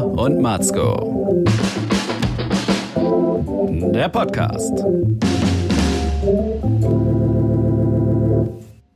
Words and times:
Und 0.00 0.40
Matzko. 0.40 1.44
Der 3.92 4.08
Podcast. 4.08 4.82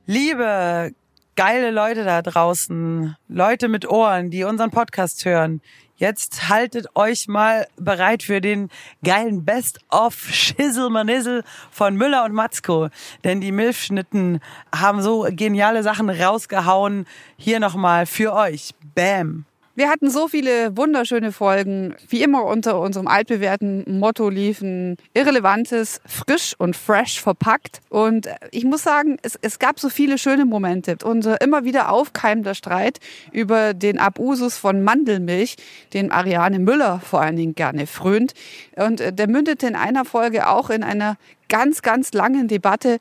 Liebe 0.07 0.93
geile 1.35 1.71
Leute 1.71 2.05
da 2.05 2.23
draußen, 2.23 3.15
Leute 3.29 3.69
mit 3.69 3.87
Ohren, 3.87 4.31
die 4.31 4.45
unseren 4.45 4.71
Podcast 4.71 5.27
hören, 5.27 5.61
jetzt 5.97 6.49
haltet 6.49 6.87
euch 6.95 7.29
mal 7.29 7.67
bereit 7.77 8.23
für 8.23 8.41
den 8.41 8.71
geilen 9.05 9.45
Best-of 9.45 10.15
Schizzelmanizzle 10.15 11.45
von 11.71 11.95
Müller 11.97 12.25
und 12.25 12.33
Matzko. 12.33 12.89
Denn 13.23 13.43
die 13.43 13.53
Milfschnitten 13.53 14.41
haben 14.75 15.03
so 15.03 15.27
geniale 15.29 15.83
Sachen 15.83 16.09
rausgehauen. 16.09 17.05
Hier 17.37 17.61
nochmal 17.61 18.07
für 18.07 18.33
euch. 18.33 18.71
Bam. 18.95 19.45
Wir 19.77 19.91
hatten 19.91 20.09
so 20.09 20.27
viele 20.27 20.75
wunderschöne 20.75 21.33
Folgen. 21.33 21.95
Wie 22.09 22.23
immer 22.23 22.47
unter 22.47 22.81
unserem 22.81 23.07
altbewährten 23.07 23.99
Motto 23.99 24.31
liefen 24.31 24.97
Irrelevantes, 25.13 26.01
frisch 26.07 26.55
und 26.57 26.75
fresh 26.75 27.21
verpackt. 27.21 27.83
Und 27.91 28.27
ich 28.53 28.65
muss 28.65 28.83
sagen, 28.83 29.19
es, 29.21 29.39
es 29.43 29.59
gab 29.59 29.79
so 29.79 29.91
viele 29.91 30.17
schöne 30.17 30.47
Momente. 30.47 30.97
Unser 31.05 31.43
immer 31.43 31.65
wieder 31.65 31.93
aufkeimender 31.93 32.55
Streit 32.55 33.01
über 33.33 33.75
den 33.75 33.99
Abusus 33.99 34.57
von 34.57 34.83
Mandelmilch, 34.83 35.57
den 35.93 36.11
Ariane 36.11 36.59
Müller 36.59 37.01
vor 37.01 37.21
allen 37.21 37.37
Dingen 37.37 37.55
gerne 37.55 37.87
frönt. 37.87 38.33
Und 38.77 39.03
äh, 39.03 39.13
der 39.13 39.29
mündete 39.29 39.67
in 39.67 39.77
einer 39.77 40.07
Folge 40.07 40.49
auch 40.49 40.71
in 40.71 40.85
einer 40.85 41.19
ganz, 41.51 41.83
ganz 41.83 42.15
langen 42.15 42.49
Debatte, 42.49 42.99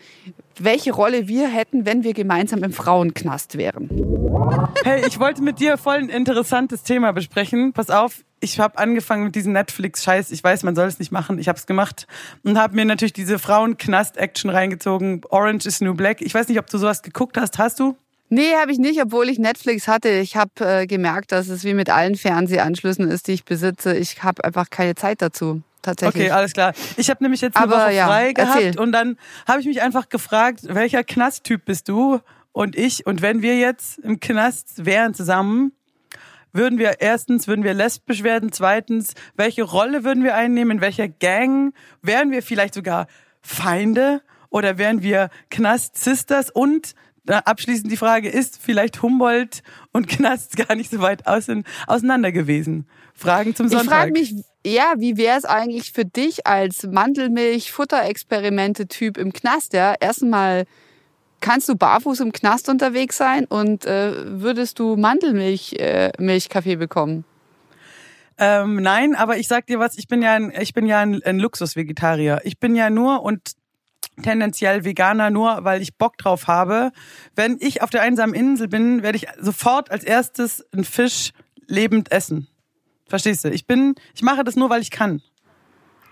welche 0.63 0.93
Rolle 0.93 1.27
wir 1.27 1.47
hätten, 1.47 1.85
wenn 1.85 2.03
wir 2.03 2.13
gemeinsam 2.13 2.63
im 2.63 2.71
Frauenknast 2.71 3.57
wären. 3.57 3.89
Hey, 4.83 5.03
ich 5.07 5.19
wollte 5.19 5.41
mit 5.41 5.59
dir 5.59 5.77
voll 5.77 5.95
ein 5.95 6.09
interessantes 6.09 6.83
Thema 6.83 7.11
besprechen. 7.11 7.73
Pass 7.73 7.89
auf, 7.89 8.23
ich 8.39 8.59
habe 8.59 8.77
angefangen 8.77 9.25
mit 9.25 9.35
diesem 9.35 9.53
Netflix-Scheiß. 9.53 10.31
Ich 10.31 10.43
weiß, 10.43 10.63
man 10.63 10.75
soll 10.75 10.87
es 10.87 10.99
nicht 10.99 11.11
machen. 11.11 11.39
Ich 11.39 11.47
habe 11.47 11.57
es 11.57 11.65
gemacht 11.65 12.07
und 12.43 12.57
habe 12.57 12.75
mir 12.75 12.85
natürlich 12.85 13.13
diese 13.13 13.39
Frauenknast-Action 13.39 14.49
reingezogen. 14.49 15.21
Orange 15.29 15.65
is 15.65 15.81
New 15.81 15.93
Black. 15.93 16.21
Ich 16.21 16.33
weiß 16.33 16.47
nicht, 16.47 16.59
ob 16.59 16.69
du 16.69 16.77
sowas 16.77 17.01
geguckt 17.01 17.37
hast. 17.37 17.57
Hast 17.57 17.79
du? 17.79 17.95
Nee, 18.29 18.53
habe 18.59 18.71
ich 18.71 18.79
nicht, 18.79 19.01
obwohl 19.01 19.29
ich 19.29 19.39
Netflix 19.39 19.87
hatte. 19.87 20.09
Ich 20.09 20.35
habe 20.35 20.51
äh, 20.59 20.87
gemerkt, 20.87 21.31
dass 21.31 21.47
es 21.47 21.63
wie 21.63 21.73
mit 21.73 21.89
allen 21.89 22.15
Fernsehanschlüssen 22.15 23.09
ist, 23.09 23.27
die 23.27 23.33
ich 23.33 23.45
besitze. 23.45 23.95
Ich 23.95 24.23
habe 24.23 24.43
einfach 24.43 24.69
keine 24.69 24.95
Zeit 24.95 25.21
dazu 25.21 25.61
tatsächlich. 25.85 26.25
Okay, 26.25 26.31
alles 26.31 26.53
klar. 26.53 26.73
Ich 26.97 27.09
habe 27.09 27.23
nämlich 27.23 27.41
jetzt 27.41 27.55
eine 27.55 27.65
Aber 27.65 27.85
Woche 27.85 27.93
ja, 27.93 28.07
frei 28.07 28.33
gehabt 28.33 28.55
erzähl. 28.55 28.79
und 28.79 28.91
dann 28.91 29.17
habe 29.47 29.61
ich 29.61 29.67
mich 29.67 29.81
einfach 29.81 30.09
gefragt, 30.09 30.61
welcher 30.63 31.03
Knasttyp 31.03 31.65
bist 31.65 31.87
du 31.89 32.19
und 32.51 32.75
ich? 32.75 33.05
Und 33.05 33.21
wenn 33.21 33.41
wir 33.41 33.57
jetzt 33.57 33.99
im 33.99 34.19
Knast 34.19 34.85
wären 34.85 35.13
zusammen, 35.13 35.71
würden 36.53 36.79
wir 36.79 37.01
erstens, 37.01 37.47
würden 37.47 37.63
wir 37.65 37.73
lesbisch 37.73 38.23
werden, 38.23 38.51
zweitens, 38.51 39.13
welche 39.35 39.63
Rolle 39.63 40.03
würden 40.05 40.23
wir 40.23 40.35
einnehmen, 40.35 40.77
in 40.77 40.81
welcher 40.81 41.09
Gang? 41.09 41.73
Wären 42.01 42.31
wir 42.31 42.41
vielleicht 42.41 42.73
sogar 42.73 43.07
Feinde 43.41 44.21
oder 44.49 44.77
wären 44.77 45.03
wir 45.03 45.29
Knast-Sisters? 45.51 46.51
Und 46.51 46.91
äh, 46.91 46.93
abschließend 47.27 47.91
die 47.91 47.97
Frage, 47.97 48.29
ist 48.29 48.59
vielleicht 48.61 49.01
Humboldt 49.01 49.63
und 49.91 50.07
Knast 50.07 50.55
gar 50.67 50.75
nicht 50.75 50.91
so 50.91 50.99
weit 50.99 51.25
auseinander 51.27 52.31
gewesen? 52.31 52.87
Fragen 53.13 53.55
zum 53.55 53.67
Ich 53.67 53.71
Sonntag. 53.71 53.95
frage 53.95 54.11
mich, 54.11 54.35
ja, 54.65 54.93
wie 54.97 55.17
wäre 55.17 55.37
es 55.37 55.45
eigentlich 55.45 55.93
für 55.93 56.05
dich 56.05 56.45
als 56.45 56.87
Mandelmilch-Futterexperimente-Typ 56.87 59.17
im 59.17 59.33
Knast? 59.33 59.73
Ja, 59.73 59.95
erstmal 59.99 60.65
kannst 61.39 61.69
du 61.69 61.75
barfuß 61.75 62.19
im 62.21 62.31
Knast 62.31 62.69
unterwegs 62.69 63.17
sein 63.17 63.45
und 63.45 63.85
äh, 63.85 64.41
würdest 64.41 64.79
du 64.79 64.95
Mandelmilch-Milchkaffee 64.95 66.17
äh, 66.19 66.21
Milchkaffee 66.21 66.75
bekommen? 66.75 67.25
Ähm, 68.37 68.81
nein, 68.81 69.15
aber 69.15 69.37
ich 69.37 69.47
sag 69.47 69.67
dir 69.67 69.79
was, 69.79 69.97
ich 69.97 70.07
bin 70.07 70.21
ja 70.21 70.33
ein, 70.33 70.51
ich 70.59 70.73
bin 70.73 70.85
ja 70.85 70.99
ein, 70.99 71.21
ein 71.23 71.39
Luxus-Vegetarier. 71.39 72.41
Ich 72.43 72.59
bin 72.59 72.75
ja 72.75 72.89
nur 72.89 73.23
und 73.23 73.53
tendenziell 74.21 74.85
Veganer 74.85 75.29
nur, 75.29 75.63
weil 75.63 75.81
ich 75.81 75.97
Bock 75.97 76.17
drauf 76.17 76.47
habe. 76.47 76.91
Wenn 77.35 77.57
ich 77.59 77.81
auf 77.81 77.89
der 77.89 78.01
einsamen 78.01 78.35
Insel 78.35 78.67
bin, 78.67 79.03
werde 79.03 79.17
ich 79.17 79.27
sofort 79.39 79.91
als 79.91 80.03
erstes 80.03 80.65
einen 80.71 80.85
Fisch 80.85 81.31
lebend 81.67 82.11
essen. 82.11 82.47
Verstehst 83.07 83.45
du? 83.45 83.49
Ich 83.49 83.67
bin, 83.67 83.95
ich 84.13 84.21
mache 84.21 84.43
das 84.43 84.55
nur, 84.55 84.69
weil 84.69 84.81
ich 84.81 84.91
kann. 84.91 85.21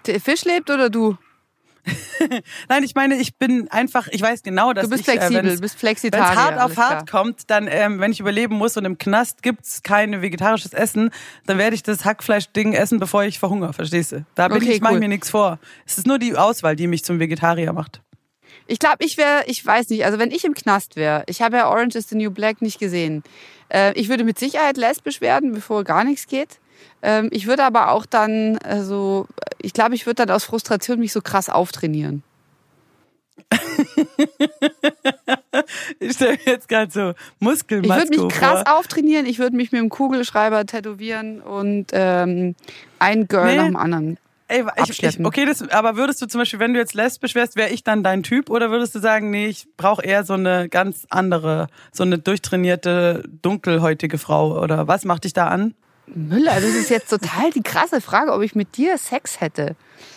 Der 0.05 0.19
Fisch 0.19 0.45
lebt 0.45 0.69
oder 0.69 0.89
du? 0.89 1.17
Nein, 2.69 2.83
ich 2.83 2.95
meine, 2.95 3.15
ich 3.15 3.35
bin 3.37 3.69
einfach, 3.69 4.07
ich 4.09 4.21
weiß 4.21 4.43
genau, 4.43 4.73
dass 4.73 4.85
Du 4.85 4.89
bist 4.89 5.01
ich, 5.07 5.15
äh, 5.15 5.17
flexibel, 5.17 5.55
du 5.55 5.61
bist 5.61 5.75
Wenn 5.75 5.79
Flexitarier. 5.79 6.31
es 6.31 6.35
hart 6.37 6.59
auf 6.59 6.77
hart 6.77 7.07
klar. 7.07 7.23
kommt, 7.23 7.49
dann, 7.49 7.67
ähm, 7.69 7.99
wenn 7.99 8.11
ich 8.11 8.19
überleben 8.19 8.55
muss 8.55 8.77
und 8.77 8.85
im 8.85 8.97
Knast 8.97 9.43
gibt's 9.43 9.83
kein 9.83 10.21
vegetarisches 10.21 10.73
Essen, 10.73 11.09
dann 11.45 11.57
werde 11.57 11.75
ich 11.75 11.83
das 11.83 12.05
Hackfleisch-Ding 12.05 12.73
essen, 12.73 12.99
bevor 12.99 13.23
ich 13.25 13.39
verhungere, 13.39 13.73
verstehst 13.73 14.13
du? 14.13 14.25
Da 14.35 14.47
bin 14.47 14.57
Okay, 14.57 14.73
ich, 14.73 14.81
mache 14.81 14.93
cool. 14.93 14.99
mir 14.99 15.09
nichts 15.09 15.29
vor. 15.29 15.59
Es 15.85 15.97
ist 15.97 16.07
nur 16.07 16.19
die 16.19 16.35
Auswahl, 16.37 16.75
die 16.75 16.87
mich 16.87 17.03
zum 17.03 17.19
Vegetarier 17.19 17.73
macht. 17.73 18.01
Ich 18.67 18.79
glaube, 18.79 18.97
ich 18.99 19.17
wäre, 19.17 19.43
ich 19.47 19.65
weiß 19.65 19.89
nicht, 19.89 20.05
also 20.05 20.19
wenn 20.19 20.31
ich 20.31 20.45
im 20.45 20.53
Knast 20.53 20.95
wäre, 20.95 21.23
ich 21.27 21.41
habe 21.41 21.57
ja 21.57 21.69
Orange 21.69 21.97
is 21.97 22.07
the 22.07 22.15
New 22.15 22.31
Black 22.31 22.61
nicht 22.61 22.79
gesehen. 22.79 23.23
Äh, 23.69 23.91
ich 23.99 24.07
würde 24.07 24.23
mit 24.23 24.39
Sicherheit 24.39 24.77
lesbisch 24.77 25.19
werden, 25.19 25.51
bevor 25.51 25.83
gar 25.83 26.05
nichts 26.05 26.27
geht. 26.27 26.59
Ähm, 27.01 27.29
ich 27.31 27.47
würde 27.47 27.63
aber 27.63 27.91
auch 27.91 28.05
dann 28.05 28.57
äh, 28.57 28.81
so, 28.81 29.27
ich 29.61 29.73
glaube, 29.73 29.95
ich 29.95 30.05
würde 30.05 30.25
dann 30.25 30.35
aus 30.35 30.43
Frustration 30.45 30.99
mich 30.99 31.11
so 31.13 31.21
krass 31.21 31.49
auftrainieren. 31.49 32.23
Ich 35.99 36.13
stelle 36.13 36.33
mir 36.33 36.53
jetzt 36.53 36.67
gerade 36.67 36.91
so 36.91 37.11
Ich 37.11 37.15
Muskelmasko 37.39 38.09
würde 38.09 38.23
mich 38.25 38.33
krass 38.33 38.63
vor. 38.65 38.77
auftrainieren, 38.79 39.25
ich 39.25 39.39
würde 39.39 39.55
mich 39.55 39.71
mit 39.71 39.81
dem 39.81 39.89
Kugelschreiber 39.89 40.65
tätowieren 40.65 41.41
und 41.41 41.87
ähm, 41.93 42.55
ein 42.99 43.27
Girl 43.27 43.45
Nee. 43.47 43.57
nach 43.57 43.65
dem 43.65 43.75
anderen. 43.75 44.17
Ey, 44.49 44.63
ich, 44.83 45.01
ich, 45.01 45.25
okay, 45.25 45.45
das, 45.45 45.67
aber 45.69 45.95
würdest 45.95 46.21
du 46.21 46.27
zum 46.27 46.39
Beispiel, 46.39 46.59
wenn 46.59 46.73
du 46.73 46.79
jetzt 46.79 46.93
lesbisch 46.93 47.33
wärst, 47.33 47.55
wäre 47.55 47.69
ich 47.69 47.83
dann 47.83 48.03
dein 48.03 48.23
Typ 48.23 48.49
oder 48.49 48.69
würdest 48.69 48.93
du 48.93 48.99
sagen, 48.99 49.31
nee, 49.31 49.47
ich 49.47 49.67
brauche 49.77 50.03
eher 50.03 50.25
so 50.25 50.33
eine 50.33 50.69
ganz 50.69 51.07
andere, 51.09 51.67
so 51.91 52.03
eine 52.03 52.19
durchtrainierte, 52.19 53.23
dunkelhäutige 53.41 54.17
Frau 54.17 54.59
oder 54.61 54.87
was 54.87 55.05
macht 55.05 55.23
dich 55.23 55.33
da 55.33 55.47
an? 55.47 55.73
Müller, 56.07 56.55
das 56.55 56.63
ist 56.75 56.89
jetzt 56.89 57.09
total 57.09 57.51
die 57.51 57.61
krasse 57.63 58.01
Frage, 58.01 58.33
ob 58.33 58.41
ich 58.41 58.55
mit 58.55 58.75
dir 58.77 58.97
Sex 58.97 59.39
hätte. 59.41 59.75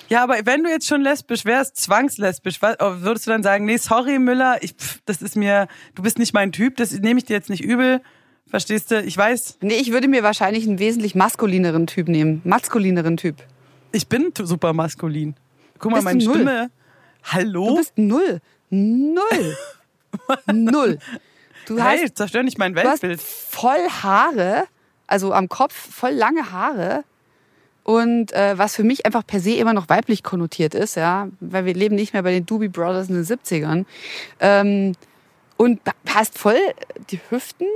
Ja, 0.09 0.23
aber 0.23 0.37
wenn 0.45 0.63
du 0.65 0.71
jetzt 0.71 0.87
schon 0.87 1.01
lesbisch 1.01 1.45
wärst, 1.45 1.77
zwangslesbisch, 1.77 2.61
wa- 2.63 2.77
würdest 3.01 3.27
du 3.27 3.31
dann 3.31 3.43
sagen, 3.43 3.65
nee, 3.65 3.77
sorry 3.77 4.19
Müller, 4.19 4.59
ich, 4.63 4.73
pff, 4.75 5.01
das 5.07 5.23
ist 5.23 5.37
mir, 5.37 5.69
du 5.95 6.03
bist 6.03 6.19
nicht 6.19 6.35
mein 6.35 6.53
Typ, 6.53 6.77
das 6.77 6.93
nehme 6.93 7.19
ich 7.19 7.25
dir 7.25 7.35
jetzt 7.35 7.51
nicht 7.51 7.63
übel, 7.65 8.01
verstehst 8.49 8.91
du? 8.91 9.01
Ich 9.03 9.17
weiß, 9.17 9.59
Nee, 9.61 9.75
ich 9.77 9.93
würde 9.93 10.09
mir 10.09 10.23
wahrscheinlich 10.23 10.67
einen 10.67 10.79
wesentlich 10.79 11.15
maskulineren 11.15 11.87
Typ 11.87 12.09
nehmen. 12.09 12.41
Maskulineren 12.45 13.17
Typ. 13.17 13.37
ich 13.93 14.07
bin 14.09 14.33
super 14.41 14.73
maskulin. 14.73 15.35
Guck 15.79 15.91
mal, 15.93 15.97
Bist 15.99 16.05
meine 16.05 16.25
null? 16.25 16.35
Stimme. 16.35 16.71
Hallo? 17.25 17.69
Du 17.69 17.77
bist 17.77 17.93
null. 17.97 18.41
Null. 18.71 19.57
Null. 20.53 20.99
Du 21.67 21.79
hey, 21.83 22.01
hast, 22.03 22.17
zerstör 22.17 22.43
nicht 22.43 22.59
mein 22.59 22.75
du 22.75 22.81
hast 22.83 23.03
Weltbild. 23.03 23.21
voll 23.21 23.89
Haare, 24.03 24.65
also 25.06 25.33
am 25.33 25.49
Kopf 25.49 25.75
voll 25.75 26.12
lange 26.12 26.53
Haare. 26.53 27.05
Und 27.83 28.33
äh, 28.33 28.59
was 28.59 28.75
für 28.75 28.83
mich 28.83 29.06
einfach 29.06 29.25
per 29.25 29.39
se 29.39 29.53
immer 29.53 29.72
noch 29.72 29.89
weiblich 29.89 30.25
konnotiert 30.25 30.75
ist, 30.75 30.97
ja, 30.97 31.28
weil 31.39 31.67
wir 31.67 31.75
leben 31.75 31.94
nicht 31.94 32.15
mehr 32.15 32.25
bei 32.25 32.33
den 32.33 32.44
Doobie 32.44 32.69
Brothers 32.69 33.09
in 33.09 33.15
den 33.15 33.25
70ern. 33.25 33.84
Ähm, 34.41 34.97
und 35.56 35.81
hast 36.12 36.37
voll 36.37 36.59
die 37.11 37.21
Hüften, 37.31 37.69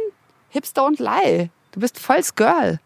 Hips 0.48 0.74
don't 0.74 1.00
lie. 1.00 1.50
Du 1.70 1.80
bist 1.80 2.00
volls 2.00 2.34
Girl. 2.34 2.80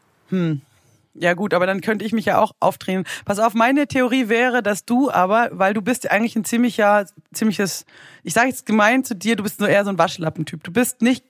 Ja 1.14 1.34
gut, 1.34 1.54
aber 1.54 1.66
dann 1.66 1.80
könnte 1.80 2.04
ich 2.04 2.12
mich 2.12 2.26
ja 2.26 2.40
auch 2.40 2.52
aufdrehen. 2.58 3.04
Pass 3.24 3.38
auf, 3.38 3.54
meine 3.54 3.86
Theorie 3.86 4.28
wäre, 4.28 4.62
dass 4.62 4.84
du 4.84 5.10
aber, 5.10 5.48
weil 5.52 5.72
du 5.72 5.80
bist 5.80 6.04
ja 6.04 6.10
eigentlich 6.10 6.34
ein 6.34 6.44
ziemlicher, 6.44 7.06
ziemliches, 7.32 7.86
ich 8.24 8.34
sage 8.34 8.48
jetzt 8.48 8.66
gemein 8.66 9.04
zu 9.04 9.14
dir, 9.14 9.36
du 9.36 9.44
bist 9.44 9.60
nur 9.60 9.68
eher 9.68 9.84
so 9.84 9.90
ein 9.90 9.98
Waschlappentyp. 9.98 10.64
Du 10.64 10.72
bist 10.72 11.02
nicht 11.02 11.24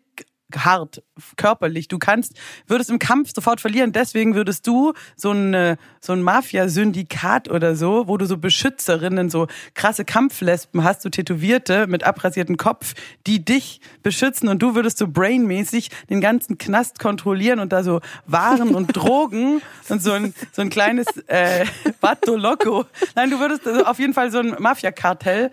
hart, 0.55 1.03
körperlich. 1.37 1.89
Du 1.89 1.99
kannst, 1.99 2.35
würdest 2.67 2.91
im 2.91 2.99
Kampf 2.99 3.31
sofort 3.35 3.61
verlieren. 3.61 3.93
Deswegen 3.93 4.35
würdest 4.35 4.67
du 4.67 4.93
so 5.17 5.33
ein, 5.33 5.55
äh, 5.55 5.77
so 6.01 6.13
ein 6.13 6.23
Mafia-Syndikat 6.23 7.49
oder 7.49 7.77
so, 7.77 8.09
wo 8.09 8.17
du 8.17 8.27
so 8.27 8.37
Beschützerinnen, 8.37 9.31
so 9.31 9.47
krasse 9.75 10.05
Kampflespen 10.05 10.85
hast, 10.85 11.03
so 11.03 11.09
Tätowierte 11.09 11.87
mit 11.87 12.05
abrasiertem 12.05 12.57
Kopf, 12.57 12.95
die 13.27 13.45
dich 13.45 13.81
beschützen 14.03 14.49
und 14.49 14.61
du 14.61 14.75
würdest 14.75 14.99
so 14.99 15.09
brainmäßig 15.09 15.91
den 16.11 16.21
ganzen 16.21 16.59
Knast 16.59 16.99
kontrollieren 16.99 17.59
und 17.59 17.73
da 17.73 17.83
so 17.83 18.01
Waren 18.27 18.75
und 18.75 18.89
Drogen 18.97 19.63
und 19.89 20.03
so 20.03 20.13
ein, 20.13 20.35
so 20.53 20.63
ein 20.63 20.71
kleines 20.71 21.07
äh, 21.27 21.65
Vato 22.01 22.37
Loco. 22.37 22.85
Nein, 23.15 23.31
du 23.31 23.41
würdest 23.41 23.67
also 23.67 23.85
auf 23.85 23.99
jeden 23.99 24.15
Fall 24.15 24.31
so 24.31 24.39
ein 24.39 24.57
Mafia-Kartell 24.59 25.51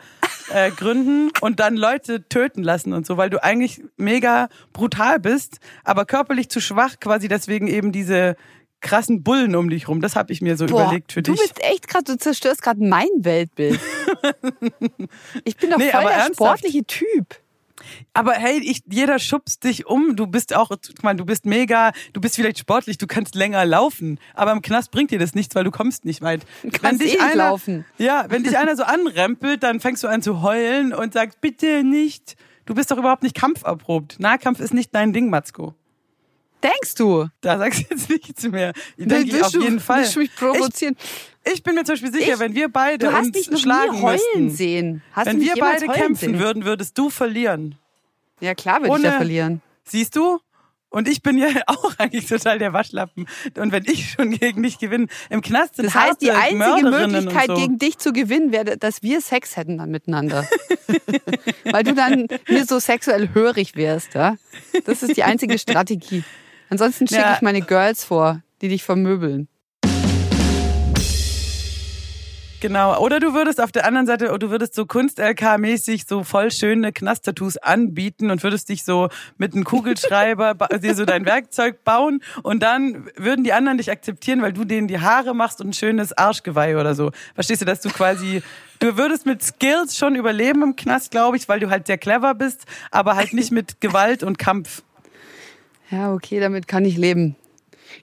äh, 0.53 0.71
gründen 0.71 1.31
und 1.41 1.59
dann 1.59 1.75
Leute 1.75 2.27
töten 2.27 2.63
lassen 2.63 2.93
und 2.93 3.05
so, 3.05 3.17
weil 3.17 3.29
du 3.29 3.43
eigentlich 3.43 3.81
mega 3.97 4.49
brutal 4.73 5.19
bist, 5.19 5.59
aber 5.83 6.05
körperlich 6.05 6.49
zu 6.49 6.59
schwach, 6.61 6.99
quasi 6.99 7.27
deswegen 7.27 7.67
eben 7.67 7.91
diese 7.91 8.35
krassen 8.81 9.21
Bullen 9.23 9.55
um 9.55 9.69
dich 9.69 9.87
rum. 9.87 10.01
Das 10.01 10.15
habe 10.15 10.33
ich 10.33 10.41
mir 10.41 10.57
so 10.57 10.65
überlegt 10.65 11.11
für 11.13 11.21
du 11.21 11.31
dich. 11.33 11.41
bist 11.41 11.63
echt 11.63 11.87
gerade, 11.87 12.05
du 12.05 12.17
zerstörst 12.17 12.61
gerade 12.63 12.83
mein 12.83 13.07
Weltbild. 13.19 13.79
ich 15.43 15.55
bin 15.57 15.69
doch 15.69 15.77
Nee, 15.77 15.89
voll 15.91 15.99
aber 15.99 16.09
der 16.09 16.17
ernsthaft. 16.17 16.35
sportliche 16.59 16.83
Typ. 16.85 17.35
Aber 18.13 18.33
hey, 18.33 18.59
ich, 18.63 18.81
jeder 18.89 19.19
schubst 19.19 19.63
dich 19.63 19.85
um. 19.85 20.15
Du 20.15 20.27
bist 20.27 20.55
auch, 20.55 20.69
guck 20.69 21.03
mal, 21.03 21.15
du 21.15 21.25
bist 21.25 21.45
mega, 21.45 21.91
du 22.13 22.21
bist 22.21 22.35
vielleicht 22.35 22.59
sportlich, 22.59 22.97
du 22.97 23.07
kannst 23.07 23.35
länger 23.35 23.65
laufen. 23.65 24.19
Aber 24.33 24.51
im 24.51 24.61
Knast 24.61 24.91
bringt 24.91 25.11
dir 25.11 25.19
das 25.19 25.35
nichts, 25.35 25.55
weil 25.55 25.63
du 25.63 25.71
kommst 25.71 26.05
nicht 26.05 26.21
weit. 26.21 26.41
Du 26.63 26.69
kannst 26.71 27.01
eh 27.01 27.05
nicht 27.05 27.21
einer, 27.21 27.35
laufen. 27.35 27.85
Ja, 27.97 28.25
wenn 28.29 28.43
dich 28.43 28.57
einer 28.57 28.75
so 28.75 28.83
anrempelt, 28.83 29.63
dann 29.63 29.79
fängst 29.79 30.03
du 30.03 30.07
an 30.07 30.21
zu 30.21 30.41
heulen 30.41 30.93
und 30.93 31.13
sagst, 31.13 31.41
bitte 31.41 31.83
nicht. 31.83 32.35
Du 32.65 32.75
bist 32.75 32.91
doch 32.91 32.97
überhaupt 32.97 33.23
nicht 33.23 33.35
kampferprobt. 33.35 34.19
Nahkampf 34.19 34.59
ist 34.59 34.73
nicht 34.73 34.93
dein 34.93 35.13
Ding, 35.13 35.29
Matzko. 35.29 35.75
Denkst 36.63 36.95
du? 36.95 37.27
Da 37.41 37.57
sagst 37.57 37.79
du 37.81 37.85
jetzt 37.95 38.09
nichts 38.09 38.43
mehr. 38.43 38.73
Ich 38.97 39.07
Dann 39.07 39.19
denke 39.23 39.37
ich 39.37 39.43
auf 39.43 39.51
du- 39.51 39.61
jeden 39.61 39.79
Fall. 39.79 40.01
willst 40.01 40.15
du 40.15 40.19
mich 40.19 40.35
provozieren? 40.35 40.95
Ich, 41.43 41.53
ich 41.53 41.63
bin 41.63 41.75
mir 41.75 41.83
zum 41.83 41.93
Beispiel 41.93 42.11
sicher, 42.13 42.33
Ich- 42.33 42.39
wenn 42.39 42.53
wir 42.55 42.69
beide 42.69 43.07
Du 43.07 43.11
hast 43.13 43.27
uns 43.27 43.35
mich 43.35 43.51
noch 43.51 43.59
schlagen 43.59 43.93
nie 43.95 44.01
heulen 44.01 44.19
müssten, 44.35 44.49
sehen. 44.51 45.01
Hast 45.13 45.25
wenn 45.27 45.41
wir 45.41 45.53
beide 45.59 45.87
kämpfen 45.87 46.15
sehen? 46.31 46.39
würden, 46.39 46.65
würdest 46.65 46.97
du 46.97 47.09
verlieren. 47.09 47.75
Ja, 48.39 48.53
klar 48.55 48.81
würde 48.81 48.87
ich 48.87 48.91
Ohne- 49.05 49.11
verlieren. 49.15 49.61
Siehst 49.83 50.15
du? 50.15 50.39
Und 50.93 51.07
ich 51.07 51.21
bin 51.23 51.37
ja 51.37 51.47
auch 51.67 51.93
eigentlich 51.97 52.27
total 52.27 52.59
der 52.59 52.73
Waschlappen. 52.73 53.25
Und 53.57 53.71
wenn 53.71 53.85
ich 53.85 54.11
schon 54.11 54.31
gegen 54.31 54.61
dich 54.61 54.77
gewinne, 54.77 55.07
im 55.29 55.39
Knast 55.41 55.77
sind 55.77 55.85
Das 55.85 55.95
heißt, 55.95 56.21
die 56.21 56.31
einzige 56.31 56.89
Möglichkeit, 56.89 57.47
so. 57.47 57.55
gegen 57.55 57.79
dich 57.79 57.97
zu 57.97 58.11
gewinnen, 58.11 58.51
wäre, 58.51 58.77
dass 58.77 59.01
wir 59.01 59.21
Sex 59.21 59.55
hätten 59.55 59.77
dann 59.77 59.89
miteinander. 59.89 60.45
Weil 61.71 61.83
du 61.83 61.93
dann 61.93 62.27
mir 62.49 62.65
so 62.65 62.79
sexuell 62.79 63.29
hörig 63.33 63.75
wärst, 63.75 64.15
ja? 64.15 64.35
Das 64.85 65.01
ist 65.01 65.15
die 65.15 65.23
einzige 65.23 65.57
Strategie. 65.57 66.23
Ansonsten 66.71 67.05
schicke 67.05 67.21
Ja. 67.21 67.33
ich 67.35 67.41
meine 67.41 67.61
Girls 67.61 68.05
vor, 68.05 68.41
die 68.61 68.69
dich 68.69 68.81
vermöbeln. 68.83 69.49
Genau. 72.61 72.97
Oder 73.03 73.19
du 73.19 73.33
würdest 73.33 73.59
auf 73.59 73.71
der 73.73 73.85
anderen 73.85 74.05
Seite, 74.05 74.27
du 74.37 74.49
würdest 74.51 74.75
so 74.75 74.85
Kunst-LK-mäßig 74.85 76.05
so 76.07 76.23
voll 76.23 76.49
schöne 76.51 76.93
Knast-Tattoos 76.93 77.57
anbieten 77.57 78.29
und 78.29 78.41
würdest 78.43 78.69
dich 78.69 78.85
so 78.85 79.09
mit 79.37 79.53
einem 79.53 79.63
Kugelschreiber 79.65 80.53
dir 80.81 80.95
so 80.95 81.03
dein 81.03 81.25
Werkzeug 81.25 81.83
bauen 81.83 82.21
und 82.43 82.61
dann 82.63 83.09
würden 83.17 83.43
die 83.43 83.51
anderen 83.51 83.79
dich 83.79 83.91
akzeptieren, 83.91 84.41
weil 84.43 84.53
du 84.53 84.63
denen 84.63 84.87
die 84.87 84.99
Haare 84.99 85.33
machst 85.33 85.59
und 85.59 85.69
ein 85.69 85.73
schönes 85.73 86.13
Arschgeweih 86.13 86.77
oder 86.77 86.93
so. 86.95 87.11
Verstehst 87.33 87.61
du, 87.63 87.65
dass 87.65 87.81
du 87.81 87.89
quasi, 87.89 88.43
du 88.79 88.95
würdest 88.95 89.25
mit 89.25 89.41
Skills 89.43 89.97
schon 89.97 90.15
überleben 90.15 90.61
im 90.61 90.75
Knast, 90.75 91.09
glaube 91.11 91.35
ich, 91.37 91.49
weil 91.49 91.59
du 91.59 91.69
halt 91.71 91.87
sehr 91.87 91.97
clever 91.97 92.35
bist, 92.35 92.65
aber 92.91 93.15
halt 93.15 93.33
nicht 93.33 93.51
mit 93.51 93.81
Gewalt 93.81 94.21
und 94.23 94.37
Kampf. 94.37 94.83
Ja, 95.91 96.13
okay, 96.13 96.39
damit 96.39 96.67
kann 96.67 96.85
ich 96.85 96.97
leben. 96.97 97.35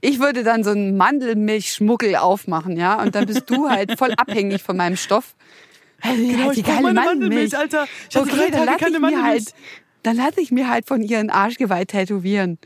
Ich 0.01 0.21
würde 0.21 0.45
dann 0.45 0.63
so 0.63 0.71
einen 0.71 0.97
Mandelmilchschmuggel 0.97 2.17
aufmachen, 2.17 2.77
ja, 2.77 3.01
und 3.03 3.15
dann 3.15 3.27
bist 3.27 3.49
du 3.49 3.69
halt 3.71 3.99
voll 3.99 4.13
abhängig 4.17 4.63
von 4.63 4.77
meinem 4.77 4.97
Stoff. 4.97 5.35
Hey, 6.01 6.17
Genau, 6.17 6.51
die 6.53 6.61
ich 6.61 6.67
geile 6.67 6.83
meine 6.83 7.01
Mandelmilch. 7.01 7.53
Mandelmilch, 7.53 7.59
Alter. 7.59 7.89
Ich 8.11 8.17
hatte 8.17 8.29
drei 8.29 8.43
okay, 8.43 8.51
dann 8.53 8.67
Tage 8.67 8.79
keine 8.79 8.97
ich 8.97 9.01
mir 9.01 9.01
Mandelmilch. 9.01 9.47
halt, 9.47 9.55
dann 10.03 10.17
lasse 10.17 10.41
ich 10.41 10.51
mir 10.53 10.69
halt 10.69 10.87
von 10.87 11.03
ihren 11.03 11.31
Arschgeweih 11.31 11.87
tätowieren. 11.87 12.59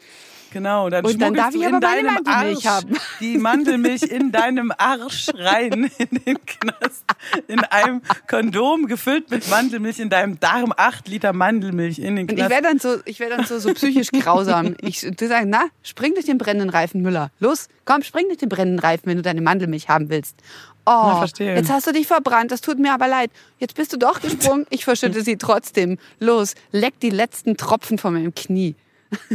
Genau, 0.52 0.90
dann 0.90 1.04
Und 1.04 1.20
dann 1.20 1.34
darf 1.34 1.50
du 1.52 1.60
ich 1.60 1.66
in 1.66 1.74
aber 1.74 1.86
meine 1.86 2.02
deinem 2.02 2.14
Mandelmilch 2.14 2.66
Arsch 2.68 2.84
haben. 2.84 2.96
die 3.20 3.38
Mandelmilch 3.38 4.02
in 4.02 4.32
deinem 4.32 4.72
Arsch 4.76 5.28
rein 5.34 5.90
in 5.98 6.08
den 6.26 6.38
Knast. 6.44 7.04
In 7.48 7.60
einem 7.64 8.02
Kondom 8.28 8.86
gefüllt 8.86 9.30
mit 9.30 9.48
Mandelmilch 9.48 9.98
in 9.98 10.10
deinem 10.10 10.38
Darm. 10.40 10.72
Acht 10.76 11.08
Liter 11.08 11.32
Mandelmilch 11.32 11.98
in 11.98 12.16
den 12.16 12.26
Und 12.28 12.32
ich 12.32 12.36
Knast. 12.36 12.50
wäre 12.50 12.62
dann 12.62 12.78
so, 12.78 12.96
ich 13.04 13.18
wäre 13.20 13.36
dann 13.36 13.46
so, 13.46 13.58
so 13.58 13.72
psychisch 13.72 14.08
grausam. 14.12 14.76
Ich 14.82 15.00
die 15.00 15.26
sagen, 15.26 15.48
na, 15.50 15.64
spring 15.82 16.14
durch 16.14 16.26
den 16.26 16.38
brennenden 16.38 16.70
Reifen, 16.70 17.00
Müller. 17.02 17.30
Los, 17.40 17.68
komm, 17.84 18.02
spring 18.02 18.26
durch 18.26 18.38
den 18.38 18.48
brennenden 18.48 18.78
Reifen, 18.80 19.06
wenn 19.06 19.16
du 19.16 19.22
deine 19.22 19.40
Mandelmilch 19.40 19.88
haben 19.88 20.10
willst. 20.10 20.36
Oh, 20.84 21.18
verstehe. 21.18 21.54
jetzt 21.54 21.70
hast 21.70 21.86
du 21.86 21.92
dich 21.92 22.08
verbrannt, 22.08 22.50
das 22.50 22.60
tut 22.60 22.78
mir 22.80 22.92
aber 22.92 23.06
leid. 23.06 23.30
Jetzt 23.58 23.76
bist 23.76 23.92
du 23.92 23.96
doch 23.98 24.20
gesprungen, 24.20 24.66
ich 24.68 24.84
verschütte 24.84 25.22
sie 25.22 25.36
trotzdem. 25.36 25.96
Los, 26.18 26.56
leck 26.72 26.98
die 27.00 27.10
letzten 27.10 27.56
Tropfen 27.56 27.98
von 27.98 28.14
meinem 28.14 28.34
Knie. 28.34 28.74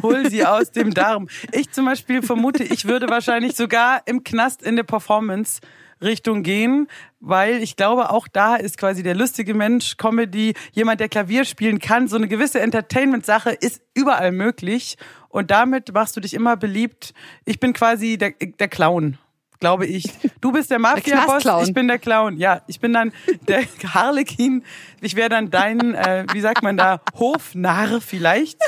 Hol 0.01 0.29
sie 0.29 0.45
aus 0.45 0.71
dem 0.71 0.94
Darm. 0.94 1.27
Ich 1.51 1.71
zum 1.71 1.85
Beispiel 1.85 2.21
vermute, 2.21 2.63
ich 2.63 2.85
würde 2.85 3.09
wahrscheinlich 3.09 3.56
sogar 3.56 4.01
im 4.06 4.24
Knast 4.24 4.62
in 4.63 4.75
der 4.75 4.83
Performance 4.83 5.59
Richtung 6.01 6.44
gehen, 6.44 6.88
weil 7.19 7.63
ich 7.63 7.75
glaube, 7.75 8.12
auch 8.12 8.27
da 8.27 8.56
ist 8.56 8.77
quasi 8.77 9.03
der 9.03 9.15
lustige 9.15 9.53
Mensch, 9.53 9.97
Comedy, 9.97 10.53
jemand, 10.71 11.00
der 11.00 11.09
Klavier 11.09 11.45
spielen 11.45 11.79
kann. 11.79 12.07
So 12.07 12.15
eine 12.18 12.27
gewisse 12.27 12.59
Entertainment-Sache 12.59 13.51
ist 13.51 13.81
überall 13.94 14.31
möglich 14.31 14.97
und 15.29 15.51
damit 15.51 15.94
machst 15.94 16.15
du 16.15 16.19
dich 16.19 16.33
immer 16.33 16.56
beliebt. 16.56 17.13
Ich 17.45 17.59
bin 17.59 17.73
quasi 17.73 18.18
der, 18.18 18.31
der 18.31 18.68
Clown. 18.68 19.18
Glaube 19.59 19.88
ich. 19.88 20.06
Du 20.39 20.51
bist 20.51 20.69
der 20.69 20.77
Mafia-Boss, 20.77 21.68
ich 21.68 21.73
bin 21.73 21.88
der 21.88 21.97
Clown. 21.97 22.38
Ja, 22.38 22.62
ich 22.68 22.80
bin 22.80 22.94
dann 22.94 23.12
der 23.47 23.63
Harlekin. 23.91 24.63
Ich 25.01 25.15
wäre 25.15 25.30
dann 25.30 25.50
dein, 25.50 25.95
äh, 25.95 26.27
wie 26.31 26.41
sagt 26.41 26.62
man 26.62 26.77
da, 26.77 27.01
Hofnarr 27.15 28.00
vielleicht. 28.00 28.59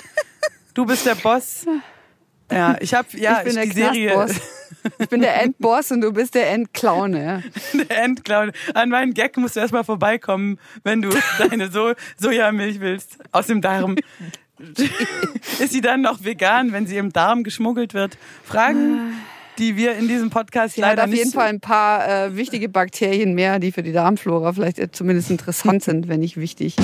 Du 0.79 0.85
bist 0.85 1.05
der 1.05 1.15
Boss. 1.15 1.65
Ja, 2.49 2.77
ich 2.79 2.93
habe 2.93 3.09
ja 3.17 3.39
ich 3.39 3.43
bin 3.43 3.55
der 3.55 3.65
die 3.65 3.71
Serie. 3.73 4.27
Ich 4.97 5.09
bin 5.09 5.19
der 5.19 5.41
Endboss 5.41 5.91
und 5.91 5.99
du 5.99 6.13
bist 6.13 6.35
der 6.35 6.51
Endclown. 6.51 7.17
Ja. 7.17 7.43
der 7.89 8.01
Endclown. 8.01 8.53
An 8.73 8.87
meinen 8.87 9.13
Gag 9.13 9.35
musst 9.35 9.57
du 9.57 9.59
erstmal 9.59 9.83
vorbeikommen, 9.83 10.57
wenn 10.85 11.01
du 11.01 11.09
deine 11.37 11.69
so 11.69 11.91
Sojamilch 12.15 12.79
willst 12.79 13.17
aus 13.33 13.47
dem 13.47 13.59
Darm. 13.59 13.97
Ist 15.59 15.73
sie 15.73 15.81
dann 15.81 15.99
noch 15.99 16.23
vegan, 16.23 16.71
wenn 16.71 16.87
sie 16.87 16.95
im 16.95 17.11
Darm 17.11 17.43
geschmuggelt 17.43 17.93
wird? 17.93 18.17
Fragen, 18.45 19.17
die 19.57 19.75
wir 19.75 19.97
in 19.97 20.07
diesem 20.07 20.29
Podcast 20.29 20.75
Sie 20.75 20.81
hat 20.81 20.91
leider 20.91 21.03
auf 21.03 21.09
nicht 21.09 21.19
jeden 21.19 21.33
Fall 21.33 21.49
ein 21.49 21.59
paar 21.59 22.07
äh, 22.07 22.37
wichtige 22.37 22.69
Bakterien 22.69 23.33
mehr, 23.33 23.59
die 23.59 23.73
für 23.73 23.83
die 23.83 23.91
Darmflora 23.91 24.53
vielleicht 24.53 24.95
zumindest 24.95 25.29
interessant 25.29 25.83
sind, 25.83 26.07
wenn 26.07 26.21
nicht 26.21 26.37
wichtig. 26.37 26.77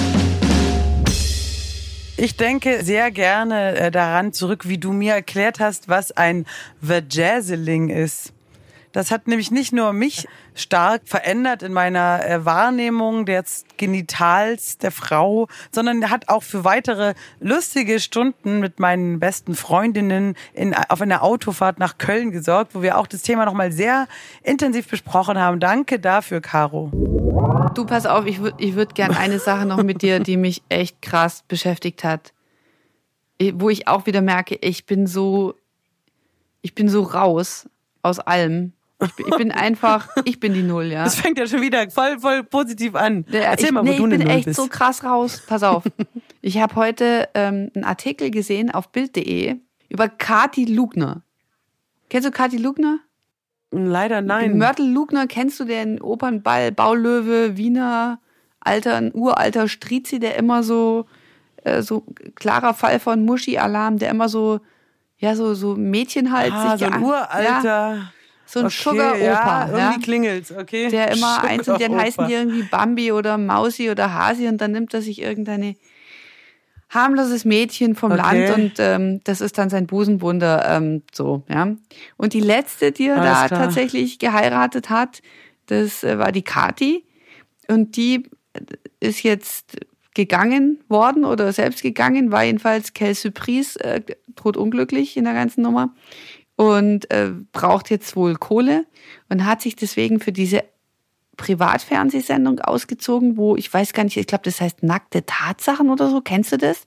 Ich 2.17 2.37
denke 2.37 2.81
sehr 2.81 3.11
gerne 3.11 3.75
äh, 3.75 3.91
daran 3.91 4.31
zurück, 4.31 4.69
wie 4.69 4.77
du 4.77 4.93
mir 4.93 5.13
erklärt 5.13 5.59
hast, 5.59 5.89
was 5.89 6.13
ein 6.13 6.45
Vajazzling 6.79 7.89
ist. 7.89 8.34
Das 8.95 9.11
hat 9.11 9.27
nämlich 9.27 9.51
nicht 9.51 9.73
nur 9.73 9.91
mich 9.91 10.25
stark 10.53 11.01
verändert 11.03 11.63
in 11.63 11.73
meiner 11.73 12.25
äh, 12.25 12.45
Wahrnehmung 12.45 13.25
des 13.25 13.65
Genitals 13.75 14.77
der 14.77 14.91
Frau, 14.91 15.49
sondern 15.69 16.09
hat 16.09 16.29
auch 16.29 16.43
für 16.43 16.63
weitere 16.63 17.13
lustige 17.41 17.99
Stunden 17.99 18.61
mit 18.61 18.79
meinen 18.79 19.19
besten 19.19 19.53
Freundinnen 19.53 20.35
in, 20.53 20.73
auf 20.73 21.01
einer 21.01 21.23
Autofahrt 21.23 21.77
nach 21.77 21.97
Köln 21.97 22.31
gesorgt, 22.31 22.73
wo 22.73 22.81
wir 22.81 22.97
auch 22.97 23.05
das 23.05 23.21
Thema 23.21 23.43
nochmal 23.43 23.73
sehr 23.73 24.07
intensiv 24.43 24.87
besprochen 24.87 25.37
haben. 25.37 25.59
Danke 25.59 25.99
dafür, 25.99 26.39
Caro. 26.39 26.89
Du, 27.75 27.85
pass 27.85 28.05
auf, 28.05 28.25
ich 28.25 28.39
würde 28.39 28.63
ich 28.63 28.75
würd 28.75 28.95
gern 28.95 29.11
eine 29.11 29.39
Sache 29.39 29.65
noch 29.65 29.83
mit 29.83 30.03
dir, 30.03 30.21
die 30.21 30.37
mich 30.37 30.63
echt 30.69 31.01
krass 31.01 31.43
beschäftigt 31.49 32.05
hat. 32.05 32.31
Wo 33.55 33.69
ich 33.69 33.89
auch 33.89 34.05
wieder 34.05 34.21
merke, 34.21 34.55
ich 34.61 34.85
bin 34.85 35.05
so, 35.05 35.53
ich 36.61 36.73
bin 36.73 36.87
so 36.87 37.03
raus 37.03 37.67
aus 38.01 38.19
allem. 38.19 38.71
Ich 39.05 39.15
bin, 39.15 39.27
ich 39.27 39.37
bin 39.37 39.51
einfach, 39.51 40.09
ich 40.25 40.39
bin 40.39 40.53
die 40.53 40.63
Null, 40.63 40.85
ja. 40.85 41.03
Das 41.03 41.15
fängt 41.15 41.37
ja 41.37 41.47
schon 41.47 41.61
wieder 41.61 41.89
voll, 41.89 42.19
voll 42.19 42.43
positiv 42.43 42.95
an. 42.95 43.25
Erzähl 43.31 43.67
ich, 43.67 43.71
mal, 43.71 43.81
wo 43.81 43.89
nee, 43.89 43.97
du 43.97 44.03
ich 44.05 44.09
bin 44.09 44.19
Null 44.21 44.29
echt 44.29 44.45
bist. 44.45 44.57
so 44.57 44.67
krass 44.67 45.03
raus. 45.03 45.41
Pass 45.45 45.63
auf. 45.63 45.83
Ich 46.41 46.59
habe 46.59 46.75
heute 46.75 47.27
ähm, 47.33 47.71
einen 47.73 47.85
Artikel 47.85 48.29
gesehen 48.29 48.69
auf 48.69 48.89
Bild.de 48.89 49.55
über 49.89 50.09
Kati 50.09 50.65
Lugner. 50.65 51.23
Kennst 52.07 52.27
du 52.27 52.31
Kati 52.31 52.57
Lugner? 52.57 52.99
Leider 53.71 54.21
nein. 54.21 54.57
Mörtel 54.57 54.87
Lugner, 54.87 55.25
kennst 55.25 55.59
du 55.59 55.65
den 55.65 55.99
Opernball, 55.99 56.71
Baulöwe, 56.71 57.57
Wiener, 57.57 58.19
alter, 58.59 58.95
ein 58.95 59.11
uralter 59.13 59.67
Strizi, 59.67 60.19
der 60.19 60.37
immer 60.37 60.63
so, 60.63 61.07
äh, 61.63 61.81
so 61.81 62.05
klarer 62.35 62.73
Fall 62.73 62.99
von 62.99 63.25
Muschi-Alarm, 63.25 63.97
der 63.97 64.11
immer 64.11 64.29
so, 64.29 64.59
ja, 65.17 65.35
so, 65.35 65.53
so 65.55 65.75
Mädchen 65.75 66.31
halt 66.31 66.53
ah, 66.53 66.77
sich 66.77 66.87
so 66.87 66.93
ein 66.93 67.01
uralter. 67.01 67.95
Ja, 67.95 68.11
so 68.45 68.59
ein 68.59 68.65
okay, 68.65 68.75
Sugar-Opa. 68.83 69.19
Ja, 69.19 69.77
ja, 69.77 69.89
irgendwie 69.89 70.03
klingelt's, 70.03 70.51
okay. 70.51 70.89
der 70.89 71.11
immer 71.11 71.43
eins 71.43 71.67
und 71.67 71.81
dann 71.81 71.95
heißen 71.95 72.27
die 72.27 72.33
irgendwie 72.33 72.63
Bambi 72.63 73.11
oder 73.11 73.37
Mausi 73.37 73.89
oder 73.89 74.13
Hasi 74.13 74.47
und 74.47 74.59
dann 74.59 74.71
nimmt 74.71 74.93
er 74.93 75.01
sich 75.01 75.21
irgendeine 75.21 75.75
harmloses 76.89 77.45
Mädchen 77.45 77.95
vom 77.95 78.11
Okay. 78.11 78.47
Land 78.47 78.57
und 78.57 78.73
ähm, 78.79 79.21
das 79.23 79.41
ist 79.41 79.57
dann 79.57 79.69
sein 79.69 79.87
Busenwunder 79.87 80.65
ähm, 80.69 81.01
so 81.11 81.43
ja 81.49 81.75
und 82.17 82.33
die 82.33 82.39
letzte 82.39 82.91
die 82.91 83.07
er 83.07 83.21
Alles 83.21 83.31
da 83.31 83.47
klar. 83.47 83.59
tatsächlich 83.63 84.19
geheiratet 84.19 84.89
hat 84.89 85.21
das 85.65 86.03
äh, 86.03 86.19
war 86.19 86.31
die 86.31 86.43
Kati 86.43 87.03
und 87.67 87.97
die 87.97 88.29
äh, 88.53 88.61
ist 88.99 89.23
jetzt 89.23 89.77
gegangen 90.13 90.79
worden 90.87 91.25
oder 91.25 91.51
selbst 91.51 91.81
gegangen 91.81 92.31
war 92.31 92.43
jedenfalls 92.43 92.93
Quelle 92.93 93.15
Surprise 93.15 93.79
äh, 93.83 94.01
totunglücklich 94.35 95.17
in 95.17 95.25
der 95.25 95.33
ganzen 95.33 95.61
Nummer 95.63 95.93
und 96.55 97.11
äh, 97.11 97.31
braucht 97.51 97.89
jetzt 97.89 98.15
wohl 98.15 98.35
Kohle 98.35 98.85
und 99.29 99.45
hat 99.45 99.61
sich 99.61 99.75
deswegen 99.75 100.19
für 100.19 100.31
diese 100.31 100.63
Privatfernsehsendung 101.37 102.59
ausgezogen, 102.61 103.37
wo 103.37 103.55
ich 103.55 103.73
weiß 103.73 103.93
gar 103.93 104.03
nicht, 104.03 104.17
ich 104.17 104.27
glaube, 104.27 104.43
das 104.45 104.61
heißt 104.61 104.83
nackte 104.83 105.25
Tatsachen 105.25 105.89
oder 105.89 106.09
so. 106.09 106.21
Kennst 106.21 106.51
du 106.53 106.57
das? 106.57 106.85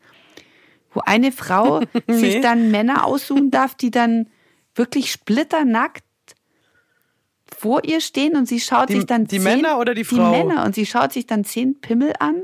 Wo 0.93 1.01
eine 1.05 1.33
Frau 1.33 1.81
sich 2.09 2.37
Nee. 2.37 2.41
dann 2.41 2.71
Männer 2.71 3.05
aussuchen 3.05 3.51
darf, 3.51 3.75
die 3.75 3.91
dann 3.91 4.29
wirklich 4.75 5.11
splitternackt 5.13 6.03
vor 7.57 7.85
ihr 7.85 8.01
stehen 8.01 8.37
und 8.37 8.47
sie 8.47 8.61
schaut 8.61 8.89
Die- 8.91 8.95
sich 8.95 9.07
dann 9.07 9.25
die 9.25 9.37
zehn, 9.39 9.43
Männer 9.45 9.79
oder 9.79 9.95
die 9.95 10.05
Frau? 10.05 10.17
Die 10.17 10.45
Männer 10.45 10.65
und 10.65 10.75
sie 10.75 10.87
schaut 10.87 11.13
sich 11.13 11.27
dann 11.27 11.45
zehn 11.45 11.81
Pimmel 11.81 12.13
an 12.19 12.43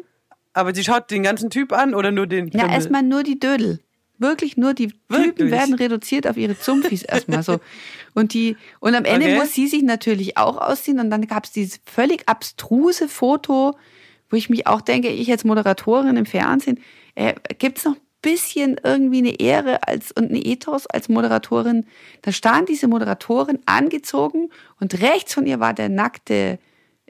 Aber 0.54 0.74
sie 0.74 0.84
schaut 0.84 1.10
den 1.10 1.22
ganzen 1.22 1.50
Typ 1.50 1.72
an 1.72 1.94
oder 1.94 2.10
nur 2.10 2.26
den 2.26 2.48
Ja, 2.48 2.60
Pimmel? 2.62 2.70
erstmal 2.74 3.02
nur 3.02 3.22
die 3.22 3.38
Dödel. 3.38 3.80
Wirklich 4.18 4.56
nur 4.56 4.74
die 4.74 4.92
Wirklich? 5.08 5.34
Typen 5.34 5.50
werden 5.50 5.74
reduziert 5.74 6.26
auf 6.26 6.36
ihre 6.36 6.58
Zumpfis 6.58 7.02
erstmal 7.02 7.42
so. 7.42 7.58
Und 8.14 8.32
die 8.32 8.56
und 8.78 8.94
am 8.94 9.04
Ende 9.04 9.26
Okay. 9.26 9.38
muss 9.38 9.52
sie 9.54 9.66
sich 9.66 9.82
natürlich 9.82 10.36
auch 10.36 10.56
ausziehen 10.56 11.00
und 11.00 11.10
dann 11.10 11.26
gab 11.26 11.46
es 11.46 11.50
dieses 11.50 11.80
völlig 11.84 12.28
abstruse 12.28 13.08
Foto, 13.08 13.76
wo 14.30 14.36
ich 14.36 14.48
mich 14.48 14.68
auch 14.68 14.80
denke, 14.80 15.08
ich 15.08 15.28
als 15.32 15.42
Moderatorin 15.42 16.16
im 16.16 16.24
Fernsehen, 16.26 16.78
äh, 17.16 17.34
gibt 17.58 17.78
es 17.78 17.84
noch 17.84 17.94
ein 17.96 18.00
bisschen 18.22 18.80
irgendwie 18.84 19.18
eine 19.18 19.40
Ehre 19.40 19.86
als 19.88 20.12
und 20.12 20.30
eine 20.30 20.38
Ethos 20.44 20.86
als 20.86 21.08
Moderatorin? 21.08 21.86
Da 22.22 22.30
stand 22.30 22.68
diese 22.68 22.86
Moderatorin 22.86 23.58
angezogen 23.66 24.50
und 24.78 25.00
rechts 25.02 25.34
von 25.34 25.44
ihr 25.44 25.58
war 25.58 25.74
der 25.74 25.88
nackte 25.88 26.60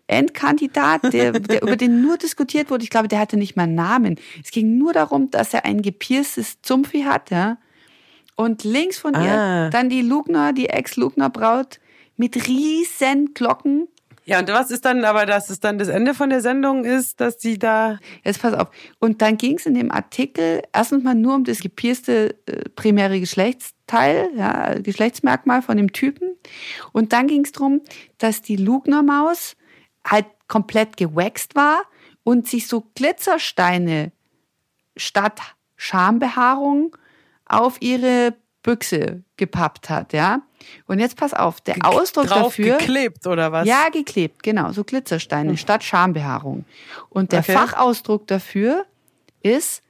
Endkandidat, 0.06 1.12
der, 1.12 1.32
der, 1.32 1.62
über 1.62 1.76
den 1.76 2.02
nur 2.02 2.18
diskutiert 2.18 2.70
wurde. 2.70 2.84
Ich 2.84 2.90
glaube, 2.90 3.08
der 3.08 3.18
hatte 3.20 3.37
nicht 3.37 3.56
mal 3.56 3.64
einen 3.64 3.75
Namen. 3.75 4.16
Es 4.42 4.50
ging 4.50 4.76
nur 4.78 4.92
darum, 4.92 5.30
dass 5.30 5.54
er 5.54 5.64
ein 5.64 5.82
gepierstes 5.82 6.61
Zumpfi 6.62 7.02
hat, 7.02 7.30
ja. 7.30 7.58
Und 8.37 8.64
links 8.64 8.99
von 8.99 9.14
Ah. 9.14 9.66
ihr 9.66 9.70
dann 9.70 9.88
die 9.88 10.02
Lugner, 10.02 10.52
die 10.52 10.68
Ex-Lugner-Braut 10.68 11.78
mit 12.16 12.49
riesen 12.49 13.32
Glocken. 13.34 13.88
Ja, 14.26 14.38
und 14.38 14.49
was 14.49 14.70
ist 14.70 14.87
dann, 14.87 15.04
aber 15.04 15.26
dass 15.26 15.50
es 15.50 15.61
dann 15.61 15.76
das 15.78 15.88
Ende 15.88 16.14
von 16.14 16.30
der 16.30 16.40
Sendung 16.40 16.84
ist, 16.84 17.20
dass 17.20 17.40
sie 17.40 17.58
da. 17.58 17.99
Jetzt 18.25 18.40
pass 18.40 18.54
auf. 18.54 18.68
Und 18.99 19.20
dann 19.20 19.37
ging 19.37 19.56
es 19.56 19.66
in 19.66 19.75
dem 19.75 19.90
Artikel 19.92 20.62
erstens 20.73 21.04
mal 21.04 21.14
nur 21.14 21.34
um 21.34 21.44
das 21.44 21.58
gepierste 21.61 22.34
äh, 22.46 22.68
primäre 22.75 23.20
Geschlechtsteil, 23.20 24.30
ja, 24.34 24.78
Geschlechtsmerkmal 24.78 25.61
von 25.61 25.76
dem 25.76 25.92
Typen. 25.92 26.37
Und 26.92 27.12
dann 27.12 27.26
ging 27.26 27.44
es 27.44 27.52
darum, 27.52 27.82
dass 28.16 28.40
die 28.40 28.56
Lugner-Maus 28.56 29.56
halt 30.06 30.26
komplett 30.49 30.96
gewaxt 30.96 31.54
war 31.54 31.82
und 32.23 32.49
sich 32.49 32.66
so 32.68 32.84
Glitzersteine 32.94 34.12
statt 34.96 35.40
Schambehaarung 35.76 36.96
auf 37.46 37.80
ihre 37.80 38.34
Büchse 38.62 39.23
gepappt 39.37 39.90
hat, 39.90 40.12
ja. 40.12 40.40
Und 40.87 40.99
jetzt 40.99 41.16
pass 41.16 41.34
auf, 41.34 41.61
der 41.61 41.76
Ausdruck 41.84 42.26
drauf 42.26 42.56
dafür. 42.56 42.78
geklebt 42.78 43.26
oder 43.26 43.52
was? 43.52 43.66
Ja, 43.68 43.90
geklebt, 43.90 44.42
genau, 44.42 44.73
so 44.73 44.84
Glitzersteine 44.84 45.56
statt 45.58 45.84
Schambehaarung. 45.84 46.64
Und 47.11 47.32
der 47.32 47.40
Okay. 47.40 47.52
Fachausdruck 47.52 48.26
dafür 48.26 48.87
ist 49.42 49.82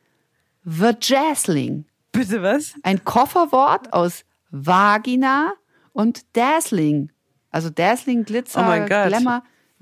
Vajazzling. 0.65 1.85
Bitte 2.11 2.43
was? 2.43 2.75
Ein 2.83 3.05
Kofferwort 3.05 3.93
aus 3.93 4.25
Vagina 4.51 5.53
und 5.93 6.25
Dazzling. 6.37 7.11
Also 7.51 7.71
Dazzling, 7.71 8.25
Glitzer, 8.25 8.61
Oh 8.61 8.65
mein 8.65 8.87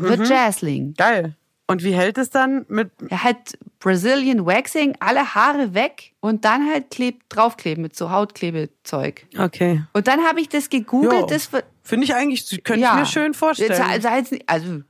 Gott. 0.03 0.17
Glamour, 0.17 0.29
Vajazzling. 0.31 0.95
Geil. 0.97 1.37
Und 1.69 1.85
wie 1.85 1.95
hält 1.95 2.19
es 2.19 2.29
dann 2.29 2.67
mit. 2.69 2.91
Er 3.09 3.25
hat 3.25 3.57
Brazilian 3.79 4.45
Waxing, 4.45 4.95
alle 5.01 5.35
Haare 5.35 5.73
weg 5.75 6.13
und 6.21 6.45
dann 6.45 6.69
halt 6.71 6.91
klebt, 6.91 7.23
draufkleben 7.35 7.83
mit 7.83 7.97
so 7.97 8.11
Hautklebezeug. 8.11 9.27
Okay. 9.39 9.83
Und 9.93 10.07
dann 10.07 10.21
habe 10.25 10.41
ich 10.41 10.49
das 10.49 10.69
gegoogelt, 10.69 11.13
Jo. 11.23 11.27
das 11.27 11.49
Finde 11.85 12.05
ich 12.05 12.15
eigentlich, 12.15 12.63
könnte 12.63 12.87
ich 12.87 12.95
mir 12.95 13.07
schön 13.07 13.33
vorstellen. 13.35 13.81
Also, 13.83 14.09
also 14.47 14.81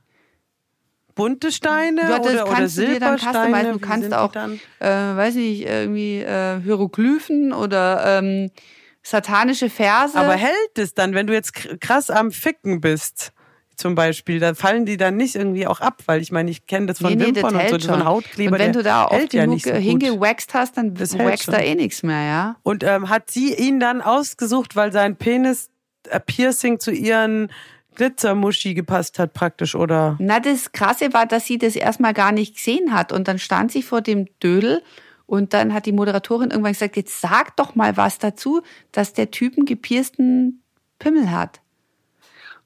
Bunte 1.15 1.51
Steine 1.51 2.01
Ja, 2.01 2.19
das 2.19 2.31
oder, 2.33 2.43
oder 2.45 2.53
kannst 2.53 2.77
du 2.77 2.81
dir 2.87 2.99
dann 2.99 3.17
Silbersteine. 3.17 3.53
customizen. 3.55 3.71
Du 3.73 3.79
kannst 3.87 4.13
auch, 4.13 4.35
äh, 4.79 5.15
weiß 5.15 5.35
nicht, 5.35 5.61
irgendwie 5.65 6.19
äh, 6.21 6.59
Hieroglyphen 6.61 7.53
oder 7.53 8.19
ähm, 8.19 8.49
satanische 9.03 9.69
Verse. 9.69 10.17
Aber 10.17 10.33
hält 10.33 10.77
es 10.77 10.93
dann, 10.95 11.13
wenn 11.13 11.27
du 11.27 11.33
jetzt 11.33 11.55
kr- 11.55 11.77
krass 11.79 12.09
am 12.09 12.31
Ficken 12.31 12.81
bist, 12.81 13.32
zum 13.75 13.95
Beispiel, 13.95 14.39
da 14.39 14.53
fallen 14.53 14.85
die 14.85 14.97
dann 14.97 15.17
nicht 15.17 15.35
irgendwie 15.35 15.67
auch 15.67 15.79
ab, 15.81 16.01
weil 16.05 16.21
ich 16.21 16.31
meine, 16.31 16.51
ich 16.51 16.67
kenne 16.67 16.87
das 16.87 16.99
von 16.99 17.09
nee, 17.13 17.15
nee, 17.15 17.31
das 17.31 17.43
Wimpern 17.43 17.55
und 17.55 17.69
so, 17.69 17.77
das 17.77 17.85
von 17.85 17.95
schon. 17.95 18.05
Hautkleber, 18.05 18.51
Und 18.53 18.59
wenn 18.59 18.73
du 18.73 18.83
da 18.83 19.05
oft 19.05 19.33
ja 19.33 19.45
so 19.45 19.71
hingewaxt 19.71 20.53
hast, 20.53 20.77
dann 20.77 20.93
Das 20.93 21.17
wächst 21.17 21.47
da 21.47 21.53
schon. 21.53 21.61
eh 21.61 21.75
nichts 21.75 22.03
mehr, 22.03 22.23
ja. 22.23 22.55
Und 22.63 22.83
ähm, 22.83 23.09
hat 23.09 23.31
sie 23.31 23.53
ihn 23.53 23.79
dann 23.79 24.01
ausgesucht, 24.01 24.75
weil 24.75 24.91
sein 24.91 25.15
Penis 25.15 25.69
äh, 26.09 26.19
Piercing 26.19 26.79
zu 26.79 26.91
ihren 26.91 27.49
Glitzermuschi 27.95 28.73
gepasst 28.73 29.19
hat 29.19 29.33
praktisch, 29.33 29.75
oder? 29.75 30.15
Na, 30.19 30.39
das 30.39 30.71
Krasse 30.71 31.13
war, 31.13 31.25
dass 31.25 31.45
sie 31.45 31.57
das 31.57 31.75
erstmal 31.75 32.13
gar 32.13 32.31
nicht 32.31 32.55
gesehen 32.55 32.93
hat. 32.93 33.11
Und 33.11 33.27
dann 33.27 33.39
stand 33.39 33.71
sie 33.71 33.83
vor 33.83 34.01
dem 34.01 34.27
Dödel 34.39 34.81
und 35.25 35.53
dann 35.53 35.73
hat 35.73 35.85
die 35.85 35.91
Moderatorin 35.91 36.51
irgendwann 36.51 36.73
gesagt, 36.73 36.97
jetzt 36.97 37.21
sag 37.21 37.55
doch 37.55 37.75
mal 37.75 37.95
was 37.97 38.17
dazu, 38.19 38.61
dass 38.91 39.13
der 39.13 39.31
Typ 39.31 39.57
einen 39.57 39.65
gepiersten 39.65 40.63
Pimmel 40.99 41.31
hat. 41.31 41.61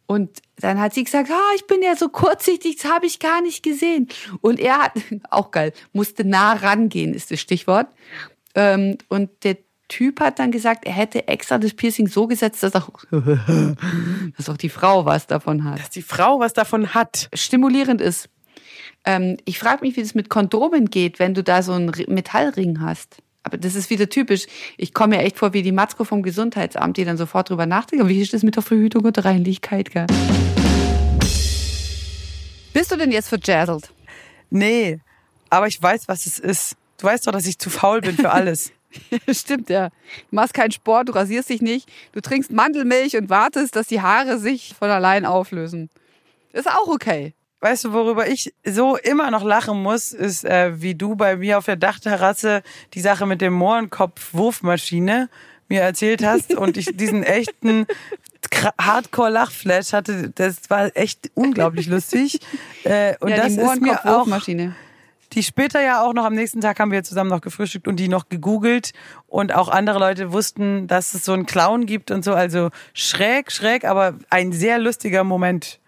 Und 0.07 0.39
dann 0.57 0.79
hat 0.79 0.93
sie 0.93 1.03
gesagt, 1.03 1.29
ah, 1.31 1.51
ich 1.55 1.67
bin 1.67 1.81
ja 1.83 1.95
so 1.95 2.07
kurzsichtig, 2.09 2.77
das 2.77 2.89
habe 2.91 3.05
ich 3.05 3.19
gar 3.19 3.41
nicht 3.41 3.61
gesehen. 3.61 4.07
Und 4.41 4.59
er 4.59 4.77
hat, 4.79 4.93
auch 5.29 5.51
geil, 5.51 5.73
musste 5.93 6.23
nah 6.25 6.53
rangehen, 6.53 7.13
ist 7.13 7.29
das 7.29 7.39
Stichwort. 7.41 7.87
Ähm, 8.55 8.97
und 9.09 9.29
der 9.43 9.57
Typ 9.89 10.19
hat 10.19 10.39
dann 10.39 10.51
gesagt, 10.51 10.85
er 10.85 10.93
hätte 10.93 11.27
extra 11.27 11.57
das 11.57 11.73
Piercing 11.73 12.07
so 12.07 12.25
gesetzt, 12.27 12.63
dass 12.63 12.75
auch, 12.75 12.89
dass 14.37 14.49
auch 14.49 14.57
die 14.57 14.69
Frau 14.69 15.05
was 15.05 15.27
davon 15.27 15.63
hat 15.63 15.79
Dass 15.79 15.89
die 15.89 16.01
Frau 16.01 16.39
was 16.39 16.53
davon 16.53 16.93
hat. 16.93 17.29
stimulierend 17.33 18.01
ist. 18.01 18.29
Ähm, 19.05 19.37
ich 19.45 19.59
frage 19.59 19.85
mich, 19.85 19.95
wie 19.95 20.01
das 20.01 20.15
mit 20.15 20.29
Kondomen 20.29 20.89
geht, 20.89 21.19
wenn 21.19 21.33
du 21.33 21.43
da 21.43 21.61
so 21.63 21.71
einen 21.73 21.89
Ri- 21.91 22.09
Metallring 22.11 22.81
hast. 22.81 23.17
Aber 23.43 23.57
das 23.57 23.75
ist 23.75 23.89
wieder 23.89 24.09
typisch. 24.09 24.45
Ich 24.77 24.93
komme 24.93 25.17
mir 25.17 25.23
echt 25.23 25.37
vor 25.37 25.53
wie 25.53 25.61
die 25.61 25.71
Matzko 25.71 26.03
vom 26.03 26.21
Gesundheitsamt, 26.21 26.97
die 26.97 27.05
dann 27.05 27.17
sofort 27.17 27.49
drüber 27.49 27.65
nachdenken. 27.65 28.07
Wie 28.09 28.21
ist 28.21 28.33
das 28.33 28.43
mit 28.43 28.55
der 28.55 28.63
Verhütung 28.63 29.05
und 29.05 29.15
der 29.15 29.25
Reinlichkeit, 29.25 29.91
gell? 29.91 30.07
Bist 32.73 32.91
du 32.91 32.95
denn 32.95 33.11
jetzt 33.11 33.29
verjazzelt? 33.29 33.91
Nee, 34.49 34.99
aber 35.49 35.67
ich 35.67 35.81
weiß, 35.81 36.07
was 36.07 36.25
es 36.25 36.39
ist. 36.39 36.75
Du 36.97 37.05
weißt 37.05 37.27
doch, 37.27 37.31
dass 37.31 37.45
ich 37.45 37.59
zu 37.59 37.69
faul 37.69 38.01
bin 38.01 38.15
für 38.15 38.31
alles. 38.31 38.71
Stimmt, 39.31 39.69
ja. 39.69 39.89
Du 40.29 40.35
machst 40.35 40.53
keinen 40.53 40.71
Sport, 40.71 41.09
du 41.09 41.13
rasierst 41.13 41.49
dich 41.49 41.61
nicht, 41.61 41.89
du 42.13 42.21
trinkst 42.21 42.51
Mandelmilch 42.51 43.17
und 43.17 43.29
wartest, 43.29 43.75
dass 43.75 43.87
die 43.87 44.01
Haare 44.01 44.37
sich 44.39 44.73
von 44.77 44.89
allein 44.89 45.25
auflösen. 45.25 45.89
Ist 46.53 46.69
auch 46.69 46.87
okay. 46.87 47.33
Weißt 47.59 47.85
du, 47.85 47.93
worüber 47.93 48.27
ich 48.27 48.53
so 48.63 48.97
immer 48.97 49.31
noch 49.31 49.43
lachen 49.43 49.81
muss, 49.81 50.11
ist, 50.11 50.45
äh, 50.45 50.79
wie 50.79 50.93
du 50.93 51.15
bei 51.15 51.37
mir 51.37 51.57
auf 51.57 51.65
der 51.65 51.75
Dachterrasse 51.75 52.61
die 52.93 53.01
Sache 53.01 53.25
mit 53.25 53.41
dem 53.41 53.53
Mohrenkopf-Wurfmaschine 53.53 55.29
mir 55.67 55.81
erzählt 55.81 56.23
hast 56.23 56.53
und 56.53 56.77
ich 56.77 56.95
diesen 56.95 57.23
echten 57.23 57.87
Hardcore-Lachflash 58.79 59.93
hatte. 59.93 60.31
Das 60.35 60.69
war 60.69 60.95
echt 60.95 61.31
unglaublich 61.33 61.87
lustig. 61.87 62.39
Äh, 62.83 63.15
und 63.19 63.29
ja, 63.29 63.37
das 63.37 63.55
die 63.55 63.61
ist 63.61 63.81
mir 63.81 64.05
auch 64.05 64.27
die 65.33 65.43
später 65.43 65.81
ja 65.81 66.01
auch 66.01 66.13
noch 66.13 66.25
am 66.25 66.33
nächsten 66.33 66.61
Tag 66.61 66.79
haben 66.79 66.91
wir 66.91 67.03
zusammen 67.03 67.29
noch 67.29 67.41
gefrühstückt 67.41 67.87
und 67.87 67.97
die 67.97 68.07
noch 68.07 68.29
gegoogelt 68.29 68.93
und 69.27 69.53
auch 69.53 69.67
andere 69.67 69.99
Leute 69.99 70.31
wussten, 70.31 70.87
dass 70.87 71.13
es 71.13 71.25
so 71.25 71.33
einen 71.33 71.45
Clown 71.45 71.85
gibt 71.85 72.11
und 72.11 72.23
so. 72.23 72.33
Also 72.33 72.69
schräg, 72.93 73.51
schräg, 73.51 73.85
aber 73.85 74.15
ein 74.29 74.51
sehr 74.51 74.79
lustiger 74.79 75.23
Moment. 75.23 75.79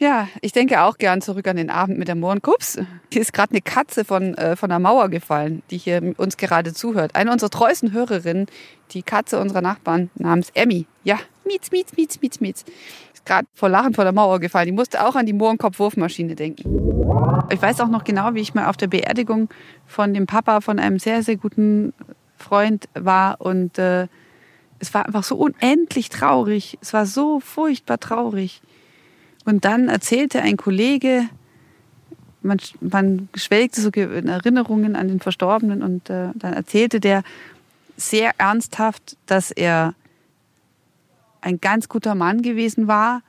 Ja, 0.00 0.28
ich 0.42 0.52
denke 0.52 0.82
auch 0.82 0.96
gern 0.96 1.20
zurück 1.20 1.48
an 1.48 1.56
den 1.56 1.70
Abend 1.70 1.98
mit 1.98 2.06
der 2.06 2.14
Mohrenkups. 2.14 2.78
Hier 3.12 3.20
ist 3.20 3.32
gerade 3.32 3.50
eine 3.50 3.60
Katze 3.60 4.04
von, 4.04 4.34
äh, 4.34 4.54
von 4.54 4.68
der 4.68 4.78
Mauer 4.78 5.08
gefallen, 5.08 5.62
die 5.70 5.76
hier 5.76 6.14
uns 6.18 6.36
gerade 6.36 6.72
zuhört. 6.72 7.16
Eine 7.16 7.32
unserer 7.32 7.50
treuesten 7.50 7.90
Hörerinnen, 7.90 8.46
die 8.92 9.02
Katze 9.02 9.40
unserer 9.40 9.60
Nachbarn 9.60 10.10
namens 10.14 10.50
Emmy. 10.54 10.86
Ja, 11.02 11.18
Mietz, 11.44 11.72
Mietz, 11.72 11.96
Mietz, 11.96 12.20
Mietz, 12.20 12.40
Mietz. 12.40 12.64
Ist 13.12 13.26
gerade 13.26 13.48
vor 13.54 13.68
Lachen 13.68 13.92
vor 13.92 14.04
der 14.04 14.12
Mauer 14.12 14.38
gefallen. 14.38 14.66
Die 14.66 14.72
musste 14.72 15.04
auch 15.04 15.16
an 15.16 15.26
die 15.26 15.32
Mohrenkopf-Wurfmaschine 15.32 16.36
denken. 16.36 17.42
Ich 17.50 17.60
weiß 17.60 17.80
auch 17.80 17.88
noch 17.88 18.04
genau, 18.04 18.34
wie 18.34 18.40
ich 18.40 18.54
mal 18.54 18.68
auf 18.68 18.76
der 18.76 18.86
Beerdigung 18.86 19.48
von 19.86 20.14
dem 20.14 20.26
Papa 20.26 20.60
von 20.60 20.78
einem 20.78 21.00
sehr, 21.00 21.24
sehr 21.24 21.36
guten 21.36 21.92
Freund 22.36 22.88
war 22.94 23.40
und 23.40 23.78
äh, 23.78 24.06
es 24.78 24.94
war 24.94 25.06
einfach 25.06 25.24
so 25.24 25.36
unendlich 25.36 26.08
traurig. 26.08 26.78
Es 26.80 26.92
war 26.92 27.06
so 27.06 27.40
furchtbar 27.40 27.98
traurig. 27.98 28.62
Und 29.44 29.64
dann 29.64 29.88
erzählte 29.88 30.42
ein 30.42 30.56
Kollege, 30.56 31.28
man, 32.42 32.58
man 32.80 33.28
schwelgte 33.34 33.80
so 33.80 33.90
in 33.90 34.28
Erinnerungen 34.28 34.94
an 34.96 35.08
den 35.08 35.20
Verstorbenen 35.20 35.82
und 35.82 36.10
äh, 36.10 36.30
dann 36.34 36.52
erzählte 36.52 37.00
der 37.00 37.22
sehr 37.96 38.32
ernsthaft, 38.38 39.16
dass 39.26 39.50
er 39.50 39.94
ein 41.40 41.60
ganz 41.60 41.88
guter 41.88 42.14
Mann 42.14 42.42
gewesen 42.42 42.86
war 42.88 43.22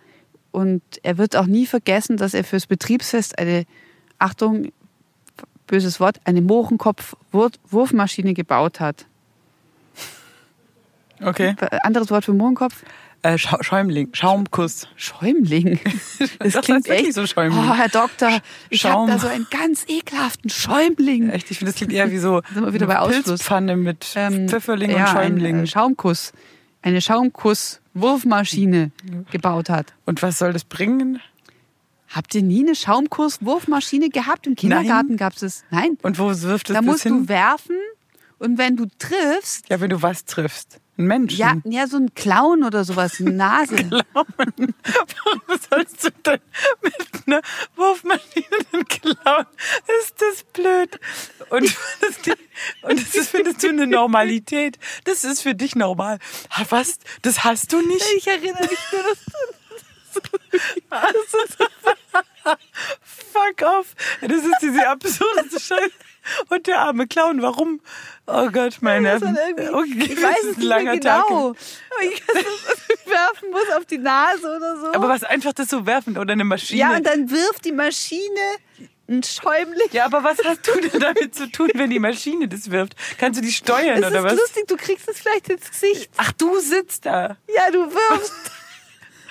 und 0.51 0.81
er 1.03 1.17
wird 1.17 1.35
auch 1.35 1.45
nie 1.45 1.65
vergessen, 1.65 2.17
dass 2.17 2.33
er 2.33 2.43
fürs 2.43 2.67
Betriebsfest 2.67 3.37
eine, 3.39 3.65
Achtung, 4.17 4.71
böses 5.67 5.99
Wort, 5.99 6.19
eine 6.25 6.41
Mohrenkopf-Wurfmaschine 6.41 8.33
gebaut 8.33 8.79
hat. 8.79 9.05
Okay. 11.21 11.55
Anderes 11.83 12.09
Wort 12.11 12.25
für 12.25 12.33
Mohrenkopf? 12.33 12.83
Äh, 13.21 13.37
Scha 13.37 13.61
Schäumling, 13.61 14.09
Schaumkuss. 14.13 14.87
Schäumling. 14.95 15.79
Das 16.39 16.53
Das 16.53 16.65
klingt 16.65 16.87
echt 16.87 17.13
so 17.13 17.25
Schäumling. 17.27 17.59
Oh, 17.69 17.73
Herr 17.73 17.89
Doktor, 17.89 18.39
ich 18.69 18.85
habe 18.85 19.11
da 19.11 19.19
so 19.19 19.27
einen 19.27 19.45
ganz 19.51 19.83
ekelhaften 19.89 20.49
Schäumling. 20.49 21.29
Echt, 21.29 21.51
ich 21.51 21.57
finde, 21.57 21.71
das 21.73 21.77
klingt 21.77 21.91
eher 21.91 22.09
wie 22.11 22.17
so 22.17 22.41
Sind 22.53 22.63
wir 22.65 22.73
wieder 22.73 22.87
bei 22.87 22.97
Ausfluss. 22.99 23.25
Pilzpfanne 23.25 23.75
mit 23.75 24.05
Ähm, 24.15 24.47
Pfifferling 24.47 24.91
ja, 24.91 25.01
und 25.01 25.07
Schäumling. 25.09 25.57
Ein, 25.57 25.63
äh, 25.65 25.67
Schaumkuss. 25.67 26.31
Eine 26.81 27.01
Schaumkuss-Wurfmaschine 27.01 28.91
gebaut 29.31 29.69
hat. 29.69 29.93
und 30.05 30.21
was 30.21 30.37
soll 30.37 30.53
das 30.53 30.63
bringen? 30.63 31.19
Habt 32.07 32.33
ihr 32.33 32.41
nie 32.41 32.61
eine 32.65 32.73
Schaumkurswurfmaschine 32.75 34.09
gehabt? 34.09 34.47
Im 34.47 34.55
Kindergarten 34.55 35.15
gab 35.17 35.33
es 35.33 35.39
das. 35.41 35.63
Nein. 35.69 35.97
Und 36.01 36.17
wo 36.17 36.27
wirft 36.29 36.69
es 36.69 36.73
Da 36.73 36.79
das 36.81 36.85
musst 36.85 37.03
hin? 37.03 37.23
du 37.23 37.27
werfen 37.29 37.75
und 38.39 38.57
wenn 38.57 38.75
du 38.77 38.85
triffst, 38.97 39.69
ja, 39.69 39.79
wenn 39.79 39.89
du 39.91 40.01
was 40.01 40.25
triffst. 40.25 40.79
Ein 40.99 41.07
Menschen. 41.07 41.39
ja, 41.39 41.55
ja, 41.63 41.87
so 41.87 41.95
ein 41.95 42.13
Clown 42.13 42.63
oder 42.63 42.83
sowas, 42.83 43.21
eine 43.21 43.31
Nase. 43.31 43.77
Warum 44.13 45.59
sollst 45.69 46.03
du 46.03 46.09
denn 46.25 46.41
mit 46.81 46.93
einer 47.25 47.41
Wurfmaschine 47.77 48.45
einen 48.73 48.85
klauen? 48.85 49.45
Ist 50.01 50.15
das 50.19 50.43
blöd? 50.51 50.99
Und, 51.51 51.63
das, 52.01 52.35
und 52.81 53.01
das 53.01 53.15
ist, 53.15 53.29
findest 53.29 53.63
du 53.63 53.69
eine 53.69 53.87
Normalität. 53.87 54.77
Das 55.05 55.23
ist 55.23 55.41
für 55.41 55.55
dich 55.55 55.77
normal. 55.77 56.19
Was? 56.69 56.99
Das 57.21 57.45
hast 57.45 57.71
du 57.71 57.81
nicht? 57.81 58.05
Ich 58.17 58.27
erinnere 58.27 58.63
mich 58.63 58.79
nur, 58.91 59.03
dass 59.03 59.19
Fuck 63.31 63.61
off. 63.61 63.95
Das 64.21 64.43
ist 64.43 64.57
diese 64.61 64.85
absurdeste 64.85 65.59
Scheiße. 65.61 65.91
Und 66.49 66.67
der 66.67 66.79
arme 66.79 67.07
Clown, 67.07 67.41
warum? 67.41 67.79
Oh 68.27 68.49
Gott, 68.49 68.77
meine 68.81 69.19
das 69.19 69.23
Okay, 69.23 69.89
ich 69.99 70.15
das 70.15 70.23
weiß 70.23 70.37
ist 70.43 70.49
es 70.51 70.57
nicht 70.57 70.67
mehr 70.67 70.97
genau. 70.97 71.53
Ich 72.01 72.21
weiß, 72.27 72.43
dass 72.65 72.89
ich 72.89 73.07
werfen 73.07 73.51
muss 73.51 73.69
auf 73.77 73.85
die 73.85 73.97
Nase 73.97 74.47
oder 74.55 74.77
so. 74.79 74.93
Aber 74.93 75.09
was 75.09 75.23
einfach 75.23 75.53
das 75.53 75.69
so 75.69 75.85
werfen 75.85 76.17
oder 76.17 76.33
eine 76.33 76.43
Maschine? 76.43 76.79
ja, 76.79 76.95
und 76.95 77.05
dann 77.05 77.29
wirft 77.29 77.65
die 77.65 77.71
Maschine 77.71 78.39
ein 79.07 79.23
Schäumling. 79.23 79.87
Ja, 79.91 80.05
aber 80.05 80.23
was 80.23 80.37
hast 80.43 80.67
du 80.67 80.79
denn 80.79 80.99
damit 80.99 81.35
zu 81.35 81.51
tun, 81.51 81.69
wenn 81.73 81.89
die 81.89 81.99
Maschine 81.99 82.47
das 82.47 82.69
wirft? 82.69 82.95
Kannst 83.17 83.39
du 83.39 83.43
die 83.45 83.51
steuern 83.51 84.03
Es 84.03 84.09
oder 84.09 84.19
ist 84.19 84.23
was? 84.25 84.35
lustig, 84.35 84.67
du 84.67 84.75
kriegst 84.77 85.09
es 85.09 85.19
vielleicht 85.19 85.49
ins 85.49 85.69
Gesicht. 85.69 86.11
Ach, 86.17 86.31
du 86.33 86.59
sitzt 86.59 87.05
da. 87.05 87.37
Ja, 87.47 87.71
du 87.71 87.91
wirfst. 87.91 88.33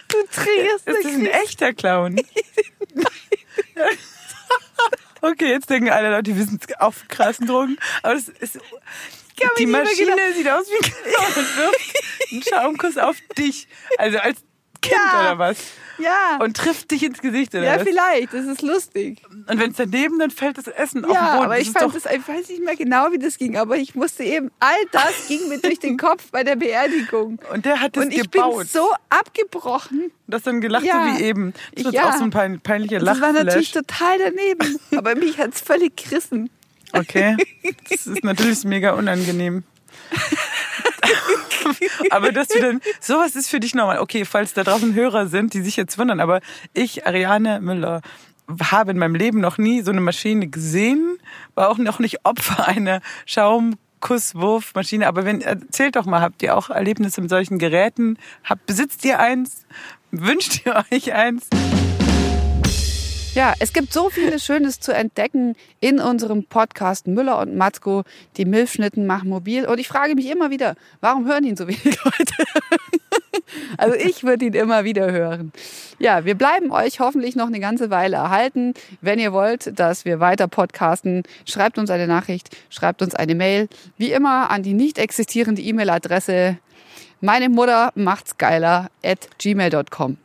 Du 0.08 0.16
trierst 0.32 0.88
Ist 0.88 1.04
das 1.04 1.12
ein 1.14 1.26
echter 1.26 1.72
Clown? 1.74 2.16
okay, 5.22 5.50
jetzt 5.50 5.70
denken 5.70 5.90
alle 5.90 6.10
Leute, 6.10 6.24
die 6.24 6.36
wissen 6.38 6.58
es 6.66 6.74
auf 6.80 7.06
krassen 7.08 7.46
Drogen. 7.46 7.76
Aber 8.02 8.14
das 8.14 8.28
ist, 8.28 8.58
die 9.58 9.66
Maschine 9.66 10.12
genau- 10.16 10.32
sieht 10.36 10.48
aus 10.48 10.66
wie 10.68 10.76
ein 10.76 10.92
Clown 10.92 11.44
und 11.44 11.56
wirft 11.56 12.32
einen 12.32 12.42
Schaumkuss 12.42 12.98
auf 12.98 13.16
dich. 13.36 13.68
Also 13.98 14.18
als 14.18 14.38
Kind 14.88 15.00
Ja. 15.12 15.20
oder 15.20 15.38
was? 15.38 15.58
Ja. 16.00 16.38
Und 16.40 16.56
trifft 16.56 16.92
dich 16.92 17.02
ins 17.02 17.20
Gesicht 17.20 17.52
oder 17.56 17.64
ja, 17.64 17.76
was? 17.76 17.82
vielleicht. 17.82 18.32
Das 18.32 18.44
ist 18.46 18.62
lustig. 18.62 19.20
Und 19.48 19.58
wenn 19.58 19.72
es 19.72 19.76
daneben, 19.78 20.20
dann 20.20 20.30
fällt 20.30 20.56
das 20.56 20.68
Essen 20.68 21.04
auf 21.04 21.10
den 21.10 21.14
Ja, 21.14 21.32
Boden. 21.32 21.44
aber 21.46 21.54
Das 21.58 21.62
ich 21.66 21.70
fand 21.72 21.92
das, 21.92 22.04
ich 22.06 22.28
weiß 22.28 22.48
nicht 22.50 22.64
mehr 22.64 22.76
genau, 22.76 23.10
wie 23.10 23.18
das 23.18 23.36
ging, 23.36 23.56
aber 23.56 23.76
ich 23.76 23.96
musste 23.96 24.22
eben, 24.22 24.52
all 24.60 24.76
das 24.92 25.26
ging 25.26 25.48
mir 25.48 25.58
durch 25.58 25.80
den 25.80 25.96
Kopf 25.98 26.30
bei 26.30 26.44
der 26.44 26.54
Beerdigung. 26.54 27.40
und 27.52 27.64
der 27.64 27.80
hat 27.80 27.96
das 27.96 28.04
Und 28.04 28.12
ich 28.12 28.30
gebaut. 28.30 28.58
bin 28.58 28.66
so 28.68 28.88
abgebrochen. 29.10 30.12
das 30.28 30.42
dann 30.42 30.60
gelacht, 30.60 30.84
Ja. 30.84 31.16
wie 31.18 31.22
eben. 31.24 31.52
Das 31.74 31.86
ist 31.86 31.92
Ja. 31.94 32.10
auch 32.10 32.16
so 32.16 32.22
ein 32.24 32.30
pein, 32.30 32.60
peinlicher 32.60 33.00
Das 33.00 33.20
war 33.20 33.32
natürlich 33.32 33.72
total 33.72 34.18
daneben. 34.18 34.78
Aber 34.96 35.16
mich 35.16 35.36
hat's 35.38 35.60
völlig 35.60 35.96
gerissen. 35.96 36.48
Okay. 36.92 37.36
Das 37.90 38.06
ist 38.06 38.22
natürlich 38.24 38.62
mega 38.64 38.92
unangenehm. 38.92 39.64
aber 42.10 42.32
dass 42.32 42.48
du 42.48 42.60
dann, 42.60 42.80
sowas 43.00 43.36
ist 43.36 43.48
für 43.48 43.60
dich 43.60 43.74
normal. 43.74 43.98
Okay, 43.98 44.24
falls 44.24 44.54
da 44.54 44.64
draußen 44.64 44.94
Hörer 44.94 45.26
sind, 45.26 45.54
die 45.54 45.60
sich 45.60 45.76
jetzt 45.76 45.98
wundern, 45.98 46.20
aber 46.20 46.40
ich, 46.74 47.06
Ariane 47.06 47.60
Müller, 47.60 48.02
habe 48.70 48.92
in 48.92 48.98
meinem 48.98 49.14
Leben 49.14 49.40
noch 49.40 49.58
nie 49.58 49.82
so 49.82 49.90
eine 49.90 50.00
Maschine 50.00 50.48
gesehen, 50.48 51.18
war 51.54 51.68
auch 51.68 51.78
noch 51.78 51.98
nicht 51.98 52.24
Opfer 52.24 52.66
einer 52.66 53.00
Schaumkusswurfmaschine. 53.26 55.06
Aber 55.06 55.24
wenn, 55.24 55.42
erzählt 55.42 55.96
doch 55.96 56.06
mal, 56.06 56.20
habt 56.20 56.42
ihr 56.42 56.56
auch 56.56 56.70
Erlebnisse 56.70 57.20
mit 57.20 57.30
solchen 57.30 57.58
Geräten? 57.58 58.18
Habt, 58.44 58.66
besitzt 58.66 59.04
ihr 59.04 59.18
eins? 59.18 59.66
Wünscht 60.10 60.62
ihr 60.64 60.82
euch 60.90 61.12
eins? 61.12 61.48
Ja, 63.34 63.54
es 63.60 63.72
gibt 63.72 63.92
so 63.92 64.10
vieles 64.10 64.44
Schönes 64.44 64.80
zu 64.80 64.92
entdecken 64.92 65.54
in 65.80 66.00
unserem 66.00 66.44
Podcast 66.44 67.06
Müller 67.06 67.38
und 67.38 67.56
Matzko, 67.56 68.02
die 68.36 68.44
Milchschnitten 68.44 69.06
machen 69.06 69.28
mobil. 69.28 69.66
Und 69.66 69.78
ich 69.78 69.88
frage 69.88 70.14
mich 70.14 70.28
immer 70.30 70.50
wieder, 70.50 70.74
warum 71.00 71.26
hören 71.26 71.44
ihn 71.44 71.56
so 71.56 71.68
wenig 71.68 71.84
Leute? 72.04 72.34
Also 73.76 73.94
ich 73.94 74.24
würde 74.24 74.46
ihn 74.46 74.54
immer 74.54 74.84
wieder 74.84 75.10
hören. 75.10 75.52
Ja, 75.98 76.24
wir 76.24 76.34
bleiben 76.34 76.70
euch 76.70 77.00
hoffentlich 77.00 77.36
noch 77.36 77.46
eine 77.46 77.60
ganze 77.60 77.90
Weile 77.90 78.16
erhalten. 78.16 78.74
Wenn 79.00 79.18
ihr 79.18 79.32
wollt, 79.32 79.78
dass 79.78 80.04
wir 80.04 80.20
weiter 80.20 80.48
podcasten, 80.48 81.22
schreibt 81.44 81.78
uns 81.78 81.90
eine 81.90 82.06
Nachricht, 82.06 82.56
schreibt 82.70 83.02
uns 83.02 83.14
eine 83.14 83.34
Mail. 83.34 83.68
Wie 83.96 84.12
immer 84.12 84.50
an 84.50 84.62
die 84.62 84.74
nicht 84.74 84.98
existierende 84.98 85.62
E-Mail-Adresse 85.62 86.58
meine 87.20 87.48
Mutter 87.48 87.90
macht's 87.96 88.38
geiler 88.38 88.90
at 89.02 89.28
gmail.com. 89.38 90.18